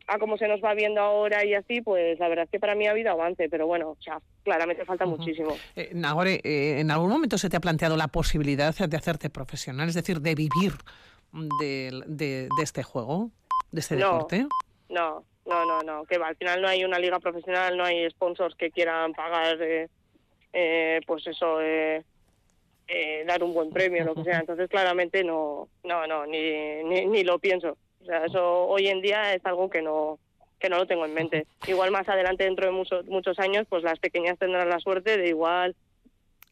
a 0.08 0.20
cómo 0.20 0.38
se 0.38 0.48
nos 0.48 0.62
va 0.62 0.74
viendo 0.74 1.00
ahora 1.00 1.46
y 1.46 1.54
así, 1.54 1.82
pues 1.82 2.20
la 2.20 2.28
verdad 2.28 2.46
es 2.46 2.52
que 2.52 2.60
para 2.60 2.76
mí 2.76 2.88
ha 2.88 2.92
habido 2.92 3.12
avance, 3.12 3.48
pero 3.50 3.68
bueno, 3.68 3.92
o 3.92 3.98
sea, 4.02 4.20
claramente 4.44 4.84
falta 4.84 5.06
muchísimo. 5.06 5.56
Eh, 5.76 5.92
Nagore, 5.94 6.42
eh, 6.44 6.80
¿en 6.80 6.92
algún 6.92 7.10
momento 7.10 7.38
se 7.38 7.50
te 7.50 7.56
ha 7.56 7.62
planteado 7.62 7.96
la 7.96 8.10
posibilidad 8.10 8.76
de 8.76 8.98
hacerte 8.98 9.30
profesional, 9.30 9.88
es 9.88 9.96
decir, 9.96 10.20
de 10.20 10.36
vivir 10.36 10.74
de, 11.60 12.04
de, 12.06 12.50
este 12.62 12.84
juego, 12.84 13.32
de 13.72 13.80
este 13.80 13.96
deporte? 13.96 14.46
No, 14.90 15.24
no, 15.46 15.66
no, 15.66 15.82
no, 15.82 16.06
que 16.06 16.18
va, 16.18 16.28
al 16.28 16.38
final 16.38 16.62
no 16.62 16.68
hay 16.68 16.84
una 16.86 17.00
liga 17.00 17.20
profesional, 17.20 17.78
no 17.78 17.84
hay 17.84 18.10
sponsors 18.12 18.56
que 18.56 18.72
quieran 18.72 19.14
pagar, 19.14 19.62
eh, 19.62 19.90
eh 20.54 21.02
pues 21.06 21.28
eso, 21.28 21.62
eh, 21.62 22.04
eh, 22.88 23.24
dar 23.28 23.44
un 23.44 23.54
buen 23.54 23.72
premio, 23.72 24.06
lo 24.06 24.16
que 24.16 24.24
sea. 24.24 24.40
Entonces, 24.40 24.70
claramente 24.70 25.24
no, 25.24 25.68
no, 25.84 26.08
no, 26.08 26.26
ni, 26.26 26.84
ni, 26.84 27.06
ni 27.06 27.24
lo 27.24 27.40
pienso. 27.40 27.78
O 28.02 28.06
sea, 28.06 28.26
eso 28.26 28.68
hoy 28.68 28.88
en 28.88 29.02
día 29.02 29.34
es 29.34 29.46
algo 29.46 29.70
que 29.70 29.82
no 29.82 30.20
que 30.60 30.70
no 30.70 30.78
lo 30.78 30.88
tengo 30.88 31.04
en 31.04 31.14
mente. 31.14 31.46
Igual 31.68 31.92
más 31.92 32.08
adelante, 32.08 32.46
dentro 32.46 32.66
de 32.66 32.72
muchos 32.72 33.06
muchos 33.08 33.38
años, 33.38 33.68
pues 33.68 33.84
las 33.84 34.00
pequeñas 34.00 34.40
tendrán 34.40 34.70
la 34.70 34.80
suerte 34.80 35.18
de 35.18 35.28
igual, 35.28 35.76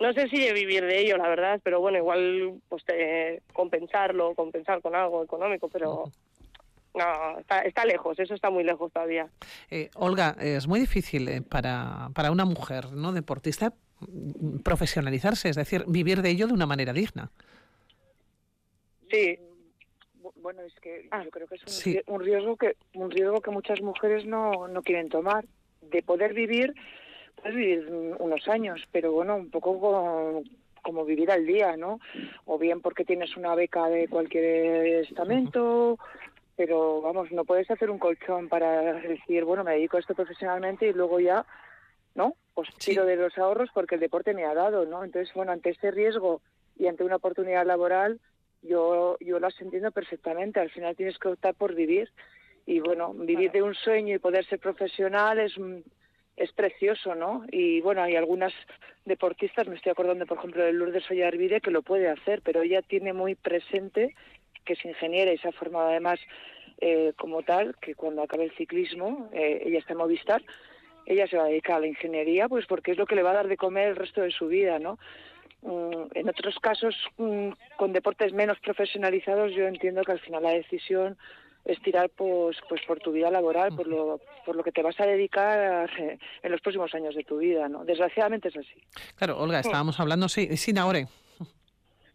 no 0.01 0.11
sé 0.13 0.27
si 0.27 0.43
de 0.43 0.51
vivir 0.51 0.83
de 0.83 0.99
ello, 0.99 1.15
la 1.15 1.29
verdad, 1.29 1.61
pero 1.63 1.79
bueno, 1.79 1.97
igual 1.97 2.55
pues 2.67 2.83
compensarlo, 3.53 4.33
compensar 4.35 4.81
con 4.81 4.95
algo 4.95 5.23
económico, 5.23 5.69
pero 5.69 6.11
no, 6.93 7.39
está, 7.39 7.85
lejos, 7.85 8.19
eso 8.19 8.33
está 8.33 8.49
muy 8.49 8.63
lejos 8.63 8.91
todavía. 8.91 9.29
Eh, 9.69 9.89
Olga, 9.95 10.35
es 10.39 10.67
muy 10.67 10.79
difícil 10.79 11.27
eh, 11.27 11.41
para, 11.41 12.09
para 12.13 12.31
una 12.31 12.45
mujer 12.45 12.91
no 12.91 13.11
deportista 13.11 13.73
profesionalizarse, 14.63 15.49
es 15.49 15.55
decir, 15.55 15.83
vivir 15.87 16.21
de 16.21 16.29
ello 16.29 16.47
de 16.47 16.53
una 16.53 16.65
manera 16.65 16.93
digna. 16.93 17.31
Sí. 19.09 19.39
Bueno, 20.35 20.61
es 20.61 20.73
que 20.79 21.07
ah, 21.11 21.23
yo 21.23 21.29
creo 21.29 21.47
que 21.47 21.55
es 21.55 22.03
un, 22.07 22.19
riesgo 22.19 22.55
que 22.55 22.75
un 22.93 23.11
riesgo 23.11 23.41
que 23.41 23.51
muchas 23.51 23.81
mujeres 23.81 24.25
no, 24.25 24.67
no 24.67 24.81
quieren 24.81 25.09
tomar 25.09 25.45
de 25.81 26.03
poder 26.03 26.33
vivir, 26.33 26.73
puedes 27.35 27.55
vivir 27.55 27.87
unos 28.19 28.47
años, 28.47 28.81
pero 28.91 29.11
bueno, 29.11 29.35
un 29.35 29.49
poco 29.49 29.79
como, 29.79 30.43
como 30.81 31.05
vivir 31.05 31.31
al 31.31 31.45
día, 31.45 31.75
¿no? 31.77 31.99
O 32.45 32.57
bien 32.57 32.81
porque 32.81 33.05
tienes 33.05 33.35
una 33.35 33.55
beca 33.55 33.87
de 33.87 34.07
cualquier 34.07 35.03
estamento, 35.03 35.97
pero 36.63 37.01
vamos, 37.01 37.31
no 37.31 37.43
puedes 37.43 37.71
hacer 37.71 37.89
un 37.89 37.97
colchón 37.97 38.47
para 38.47 38.93
decir, 38.93 39.45
bueno, 39.45 39.63
me 39.63 39.71
dedico 39.71 39.97
a 39.97 39.99
esto 39.99 40.13
profesionalmente 40.13 40.87
y 40.87 40.93
luego 40.93 41.19
ya 41.19 41.43
¿no? 42.15 42.35
Pues 42.53 42.69
tiro 42.77 43.05
de 43.05 43.15
los 43.15 43.35
ahorros 43.37 43.69
porque 43.73 43.95
el 43.95 44.01
deporte 44.01 44.33
me 44.33 44.45
ha 44.45 44.53
dado, 44.53 44.85
¿no? 44.85 45.03
Entonces, 45.03 45.33
bueno, 45.33 45.51
ante 45.51 45.71
ese 45.71 45.91
riesgo 45.91 46.41
y 46.77 46.87
ante 46.87 47.03
una 47.03 47.15
oportunidad 47.15 47.65
laboral, 47.65 48.19
yo, 48.61 49.17
yo 49.19 49.39
las 49.39 49.59
entiendo 49.59 49.91
perfectamente. 49.91 50.59
Al 50.59 50.69
final 50.69 50.95
tienes 50.95 51.17
que 51.17 51.29
optar 51.29 51.55
por 51.55 51.73
vivir. 51.73 52.11
Y 52.65 52.79
bueno, 52.79 53.13
vivir 53.13 53.51
de 53.51 53.63
un 53.63 53.73
sueño 53.73 54.15
y 54.15 54.19
poder 54.19 54.45
ser 54.45 54.59
profesional 54.59 55.39
es, 55.39 55.53
es 56.35 56.51
precioso, 56.51 57.15
¿no? 57.15 57.43
Y 57.49 57.81
bueno, 57.81 58.03
hay 58.03 58.15
algunas 58.15 58.53
deportistas, 59.05 59.67
me 59.67 59.75
estoy 59.75 59.91
acordando, 59.91 60.27
por 60.27 60.37
ejemplo, 60.37 60.63
de 60.63 60.73
Lourdes 60.73 61.09
Ollarvide, 61.09 61.61
que 61.61 61.71
lo 61.71 61.81
puede 61.81 62.07
hacer, 62.07 62.41
pero 62.43 62.61
ella 62.61 62.81
tiene 62.83 63.13
muy 63.13 63.33
presente 63.33 64.15
que 64.65 64.73
es 64.73 64.85
ingeniera 64.85 65.33
y 65.33 65.37
se 65.37 65.47
ha 65.47 65.51
formado 65.51 65.89
además 65.89 66.19
eh, 66.79 67.13
como 67.17 67.43
tal, 67.43 67.75
que 67.79 67.93
cuando 67.93 68.23
acabe 68.23 68.45
el 68.45 68.55
ciclismo, 68.55 69.29
eh, 69.33 69.61
ella 69.65 69.79
está 69.79 69.93
en 69.93 69.99
Movistar, 69.99 70.41
ella 71.05 71.27
se 71.27 71.37
va 71.37 71.43
a 71.43 71.47
dedicar 71.47 71.77
a 71.77 71.81
la 71.81 71.87
ingeniería, 71.87 72.49
pues 72.49 72.65
porque 72.65 72.91
es 72.91 72.97
lo 72.97 73.05
que 73.05 73.15
le 73.15 73.23
va 73.23 73.31
a 73.31 73.35
dar 73.35 73.47
de 73.47 73.57
comer 73.57 73.89
el 73.89 73.95
resto 73.95 74.21
de 74.21 74.31
su 74.31 74.47
vida, 74.47 74.79
¿no? 74.79 74.97
Mm, 75.61 76.07
en 76.15 76.29
otros 76.29 76.57
casos, 76.59 76.95
mm, 77.17 77.49
con 77.77 77.93
deportes 77.93 78.33
menos 78.33 78.59
profesionalizados, 78.59 79.53
yo 79.53 79.67
entiendo 79.67 80.01
que 80.03 80.13
al 80.13 80.19
final 80.19 80.41
la 80.41 80.53
decisión 80.53 81.17
es 81.65 81.79
tirar 81.83 82.09
pues 82.09 82.57
pues 82.67 82.81
por 82.87 82.99
tu 82.99 83.11
vida 83.11 83.29
laboral, 83.29 83.75
por 83.75 83.85
lo 83.85 84.19
por 84.43 84.55
lo 84.55 84.63
que 84.63 84.71
te 84.71 84.81
vas 84.81 84.99
a 84.99 85.05
dedicar 85.05 85.87
en 86.41 86.51
los 86.51 86.61
próximos 86.61 86.95
años 86.95 87.13
de 87.13 87.23
tu 87.23 87.37
vida, 87.37 87.69
¿no? 87.69 87.85
Desgraciadamente 87.85 88.47
es 88.47 88.57
así. 88.57 88.81
Claro, 89.15 89.37
Olga, 89.37 89.59
estábamos 89.59 89.99
hablando 89.99 90.27
sí, 90.27 90.57
sin 90.57 90.79
ahora 90.79 91.07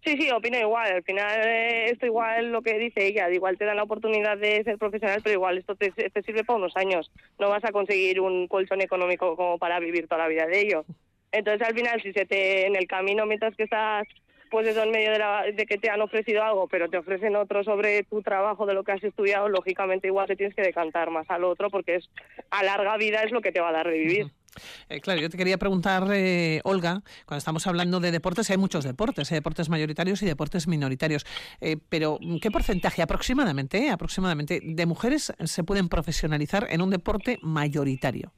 Sí, 0.07 0.17
sí, 0.21 0.31
opino 0.31 0.57
igual. 0.57 0.93
Al 0.93 1.03
final, 1.03 1.41
eh, 1.49 1.91
esto 1.91 2.07
igual 2.07 2.53
lo 2.53 2.63
que 2.63 2.79
dice 2.79 3.05
ella, 3.05 3.29
igual 3.29 3.59
te 3.59 3.65
dan 3.65 3.75
la 3.75 3.83
oportunidad 3.83 4.39
de 4.39 4.63
ser 4.63 4.79
profesional, 4.79 5.21
pero 5.21 5.35
igual 5.35 5.59
esto 5.59 5.75
te, 5.75 5.93
sirve 6.23 6.45
para 6.45 6.59
unos 6.59 6.77
años. 6.77 7.11
No 7.41 7.49
vas 7.49 7.65
a 7.65 7.73
conseguir 7.73 8.21
un 8.21 8.47
colchón 8.47 8.81
económico 8.83 9.35
como 9.35 9.59
para 9.59 9.81
vivir 9.81 10.07
toda 10.07 10.23
la 10.23 10.29
vida 10.29 10.47
de 10.47 10.61
ello. 10.61 10.85
Entonces, 11.33 11.67
al 11.67 11.75
final, 11.75 12.01
si 12.03 12.13
se 12.13 12.25
te 12.25 12.69
en 12.69 12.77
el 12.77 12.87
camino 12.87 13.27
mientras 13.27 13.57
que 13.57 13.65
estás, 13.65 14.07
pues 14.49 14.69
eso 14.69 14.85
en 14.85 14.93
medio 14.93 15.11
de, 15.11 15.53
de 15.55 15.67
que 15.67 15.77
te 15.77 15.91
han 15.91 16.01
ofrecido 16.01 16.45
algo, 16.45 16.69
pero 16.69 16.89
te 16.89 16.99
ofrecen 16.99 17.35
otro 17.35 17.65
sobre 17.65 18.05
tu 18.05 18.23
trabajo, 18.23 18.65
de 18.65 18.75
lo 18.75 18.85
que 18.85 18.93
has 18.93 19.03
estudiado, 19.03 19.49
lógicamente 19.49 20.07
igual 20.07 20.29
te 20.29 20.37
tienes 20.37 20.55
que 20.55 20.63
decantar 20.63 21.11
más 21.11 21.29
al 21.31 21.43
otro 21.43 21.69
porque 21.69 21.97
es 21.97 22.09
a 22.51 22.63
larga 22.63 22.97
vida 22.97 23.25
es 23.25 23.33
lo 23.33 23.41
que 23.41 23.51
te 23.51 23.61
va 23.61 23.71
a 23.71 23.73
dar 23.73 23.89
de 23.89 23.99
vivir. 23.99 24.27
Eh, 24.89 25.01
claro, 25.01 25.21
yo 25.21 25.31
te 25.31 25.37
quería 25.37 25.59
preguntar, 25.59 26.05
eh, 26.13 26.61
Olga, 26.65 27.03
cuando 27.25 27.39
estamos 27.39 27.67
hablando 27.67 28.01
de 28.01 28.11
deportes, 28.11 28.51
hay 28.51 28.57
muchos 28.57 28.85
deportes, 28.85 29.31
hay 29.31 29.37
deportes 29.37 29.69
mayoritarios 29.69 30.23
y 30.23 30.27
deportes 30.27 30.67
minoritarios, 30.69 31.25
eh, 31.61 31.77
pero 31.89 32.19
¿qué 32.41 32.51
porcentaje 32.51 33.03
aproximadamente, 33.03 33.91
aproximadamente 33.91 34.61
de 34.63 34.87
mujeres 34.87 35.33
se 35.45 35.65
pueden 35.65 35.89
profesionalizar 35.89 36.67
en 36.71 36.83
un 36.83 36.91
deporte 36.91 37.39
mayoritario? 37.43 38.33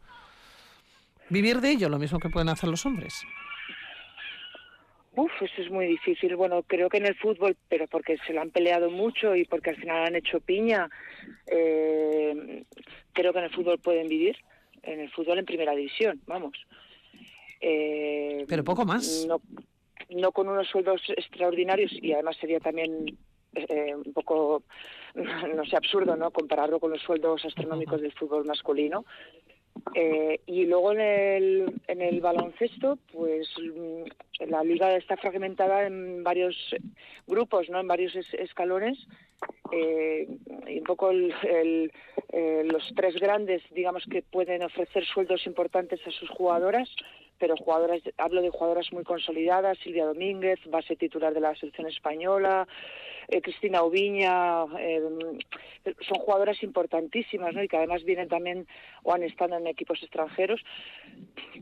¿Vivir 1.30 1.60
de 1.60 1.70
ello 1.70 1.88
lo 1.88 1.98
mismo 1.98 2.18
que 2.18 2.30
pueden 2.30 2.48
hacer 2.48 2.70
los 2.70 2.86
hombres? 2.86 3.22
Uf, 5.14 5.32
eso 5.42 5.62
es 5.62 5.70
muy 5.70 5.86
difícil. 5.86 6.36
Bueno, 6.36 6.62
creo 6.62 6.88
que 6.88 6.98
en 6.98 7.06
el 7.06 7.16
fútbol, 7.16 7.56
pero 7.68 7.88
porque 7.88 8.16
se 8.26 8.32
lo 8.32 8.40
han 8.40 8.50
peleado 8.50 8.88
mucho 8.88 9.34
y 9.34 9.44
porque 9.44 9.70
al 9.70 9.76
final 9.76 10.06
han 10.06 10.14
hecho 10.14 10.40
piña, 10.40 10.88
creo 11.44 13.32
que 13.32 13.38
en 13.38 13.44
el 13.44 13.50
fútbol 13.50 13.78
pueden 13.80 14.08
vivir 14.08 14.36
en 14.92 15.00
el 15.00 15.10
fútbol 15.10 15.38
en 15.38 15.44
primera 15.44 15.74
división, 15.74 16.20
vamos. 16.26 16.52
Eh, 17.60 18.44
Pero 18.48 18.64
poco 18.64 18.84
más. 18.84 19.26
No, 19.26 19.40
no 20.10 20.32
con 20.32 20.48
unos 20.48 20.68
sueldos 20.68 21.02
extraordinarios 21.16 21.92
y 21.92 22.12
además 22.12 22.36
sería 22.36 22.60
también 22.60 23.16
eh, 23.54 23.94
un 23.94 24.12
poco, 24.12 24.62
no 25.14 25.64
sé, 25.64 25.76
absurdo, 25.76 26.16
¿no? 26.16 26.30
Compararlo 26.30 26.80
con 26.80 26.90
los 26.90 27.02
sueldos 27.02 27.44
astronómicos 27.44 28.00
del 28.00 28.12
fútbol 28.12 28.44
masculino. 28.44 29.04
Eh, 29.94 30.40
y 30.46 30.66
luego 30.66 30.92
en 30.92 31.00
el, 31.00 31.80
en 31.86 32.02
el 32.02 32.20
baloncesto, 32.20 32.98
pues 33.12 33.48
mm, 33.58 34.48
la 34.50 34.64
liga 34.64 34.96
está 34.96 35.16
fragmentada 35.16 35.86
en 35.86 36.24
varios 36.24 36.56
grupos, 37.26 37.68
¿no? 37.70 37.80
En 37.80 37.86
varios 37.86 38.14
escalones 38.32 39.06
eh, 39.72 40.26
y 40.66 40.78
un 40.78 40.84
poco 40.84 41.10
el, 41.10 41.92
eh, 42.30 42.62
los 42.70 42.82
tres 42.94 43.14
grandes, 43.14 43.62
digamos 43.70 44.04
que 44.10 44.22
pueden 44.22 44.62
ofrecer 44.62 45.04
sueldos 45.06 45.46
importantes 45.46 46.00
a 46.06 46.10
sus 46.10 46.28
jugadoras, 46.28 46.88
pero 47.38 47.56
jugadoras, 47.56 48.02
hablo 48.18 48.42
de 48.42 48.50
jugadoras 48.50 48.92
muy 48.92 49.04
consolidadas, 49.04 49.78
Silvia 49.78 50.04
Domínguez, 50.04 50.58
base 50.66 50.96
titular 50.96 51.32
de 51.32 51.40
la 51.40 51.54
selección 51.54 51.86
española, 51.86 52.68
eh, 53.28 53.40
Cristina 53.40 53.82
Oviña, 53.82 54.64
son 54.66 56.18
jugadoras 56.18 56.62
importantísimas, 56.62 57.54
¿no? 57.54 57.62
Y 57.62 57.68
que 57.68 57.76
además 57.76 58.04
vienen 58.04 58.28
también 58.28 58.66
o 59.04 59.14
han 59.14 59.22
estado 59.22 59.56
en 59.56 59.66
equipos 59.66 60.02
extranjeros, 60.02 60.60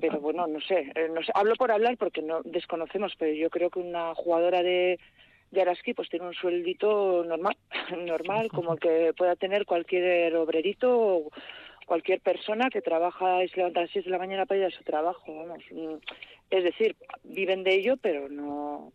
pero 0.00 0.20
bueno, 0.20 0.46
no 0.46 0.61
sé, 0.61 0.92
no 1.12 1.22
sé, 1.22 1.31
hablo 1.35 1.55
por 1.55 1.70
hablar 1.70 1.96
porque 1.96 2.22
no 2.22 2.40
desconocemos, 2.42 3.12
pero 3.18 3.33
yo 3.33 3.50
creo 3.50 3.70
que 3.70 3.79
una 3.79 4.14
jugadora 4.14 4.62
de 4.62 4.98
de 5.50 5.61
Araski 5.61 5.94
pues 5.94 6.09
tiene 6.09 6.26
un 6.26 6.35
sueldito 6.35 7.24
normal, 7.24 7.56
normal 8.06 8.48
como 8.48 8.74
el 8.74 8.80
que 8.80 9.14
pueda 9.16 9.37
tener 9.37 9.66
cualquier 9.66 10.35
obrerito 10.37 10.98
o 10.98 11.30
cualquier 11.87 12.20
persona 12.20 12.68
que 12.68 12.82
trabaja 12.82 13.44
y 13.44 13.48
se 13.48 13.59
levanta 13.59 13.80
a 13.80 13.82
las 13.85 13.92
6 13.92 14.06
de 14.06 14.11
la 14.11 14.18
mañana 14.18 14.46
para 14.46 14.61
ir 14.61 14.66
a 14.66 14.70
su 14.70 14.82
trabajo, 14.82 15.35
vamos. 15.35 15.62
Mm, 15.70 15.94
es 16.50 16.64
decir, 16.64 16.96
viven 17.24 17.64
de 17.64 17.74
ello, 17.74 17.96
pero 17.96 18.28
no 18.28 18.92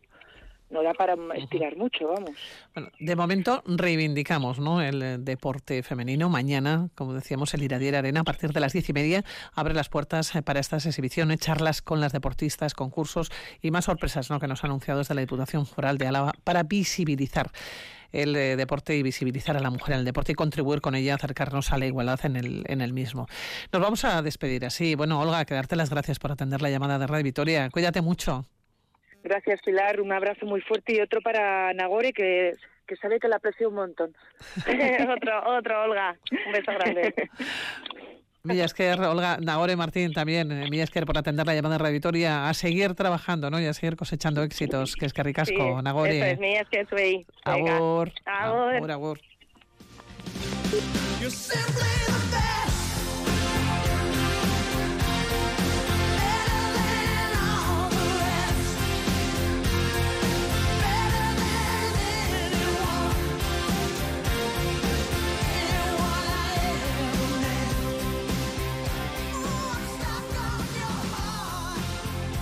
no 0.72 0.82
da 0.82 0.94
para 0.94 1.14
estirar 1.36 1.76
mucho, 1.76 2.08
vamos. 2.08 2.30
Bueno, 2.74 2.90
de 2.98 3.16
momento 3.16 3.62
reivindicamos 3.66 4.58
¿no? 4.58 4.80
el 4.80 5.02
eh, 5.02 5.18
deporte 5.18 5.82
femenino. 5.82 6.28
Mañana, 6.28 6.88
como 6.94 7.12
decíamos, 7.12 7.52
el 7.54 7.62
Iradier 7.62 7.96
Arena, 7.96 8.20
a 8.20 8.24
partir 8.24 8.52
de 8.52 8.60
las 8.60 8.72
diez 8.72 8.88
y 8.88 8.92
media, 8.92 9.24
abre 9.54 9.74
las 9.74 9.88
puertas 9.88 10.34
eh, 10.34 10.42
para 10.42 10.60
estas 10.60 10.86
exhibiciones, 10.86 11.38
charlas 11.38 11.82
con 11.82 12.00
las 12.00 12.12
deportistas, 12.12 12.74
concursos 12.74 13.30
y 13.60 13.70
más 13.70 13.84
sorpresas 13.84 14.30
¿no? 14.30 14.40
que 14.40 14.48
nos 14.48 14.64
ha 14.64 14.66
anunciado 14.66 14.98
desde 14.98 15.14
la 15.14 15.20
Diputación 15.20 15.66
Foral 15.66 15.98
de 15.98 16.06
Álava 16.06 16.32
para 16.42 16.62
visibilizar 16.62 17.50
el 18.12 18.36
eh, 18.36 18.56
deporte 18.56 18.96
y 18.96 19.02
visibilizar 19.02 19.56
a 19.56 19.60
la 19.60 19.70
mujer 19.70 19.94
en 19.94 20.00
el 20.00 20.04
deporte 20.04 20.32
y 20.32 20.34
contribuir 20.34 20.80
con 20.80 20.94
ella 20.94 21.12
a 21.12 21.16
acercarnos 21.16 21.72
a 21.72 21.78
la 21.78 21.86
igualdad 21.86 22.20
en 22.24 22.36
el, 22.36 22.64
en 22.66 22.80
el 22.80 22.92
mismo. 22.92 23.26
Nos 23.72 23.82
vamos 23.82 24.04
a 24.04 24.22
despedir 24.22 24.64
así. 24.64 24.94
Bueno, 24.94 25.20
Olga, 25.20 25.44
que 25.44 25.54
darte 25.54 25.76
las 25.76 25.90
gracias 25.90 26.18
por 26.18 26.32
atender 26.32 26.62
la 26.62 26.70
llamada 26.70 26.98
de 26.98 27.06
Radio 27.06 27.24
Vitoria. 27.24 27.70
Cuídate 27.70 28.00
mucho. 28.02 28.46
Gracias, 29.22 29.60
Pilar. 29.64 30.00
Un 30.00 30.12
abrazo 30.12 30.46
muy 30.46 30.60
fuerte 30.60 30.94
y 30.94 31.00
otro 31.00 31.20
para 31.20 31.72
Nagore, 31.74 32.12
que, 32.12 32.54
que 32.86 32.96
sabe 32.96 33.20
que 33.20 33.28
la 33.28 33.36
aprecio 33.36 33.68
un 33.68 33.76
montón. 33.76 34.14
otro, 35.16 35.56
otro, 35.58 35.82
Olga. 35.84 36.16
Un 36.46 36.52
beso 36.52 36.72
grande. 36.72 37.14
Millasker, 38.44 39.00
Olga, 39.02 39.38
Nagore 39.40 39.76
Martín 39.76 40.12
también, 40.12 40.50
eh, 40.50 40.68
Millasker 40.68 41.06
por 41.06 41.16
atender 41.16 41.46
la 41.46 41.54
llamada 41.54 41.76
de 41.76 41.78
Radio 41.78 41.92
Vitoria, 41.94 42.48
a 42.48 42.54
seguir 42.54 42.94
trabajando, 42.94 43.50
¿no? 43.50 43.60
Y 43.60 43.66
a 43.66 43.72
seguir 43.72 43.94
cosechando 43.94 44.42
éxitos, 44.42 44.96
que 44.96 45.06
es 45.06 45.12
que 45.12 45.22
ricasco, 45.22 45.76
Sí, 45.76 45.82
Nagore. 45.84 46.16
Eso 46.16 46.26
es, 46.26 46.38
Millasker, 46.40 46.88
zuei. 46.88 47.24
Venga. 47.46 47.76
Agur. 47.76 48.10
Agur. 48.26 49.20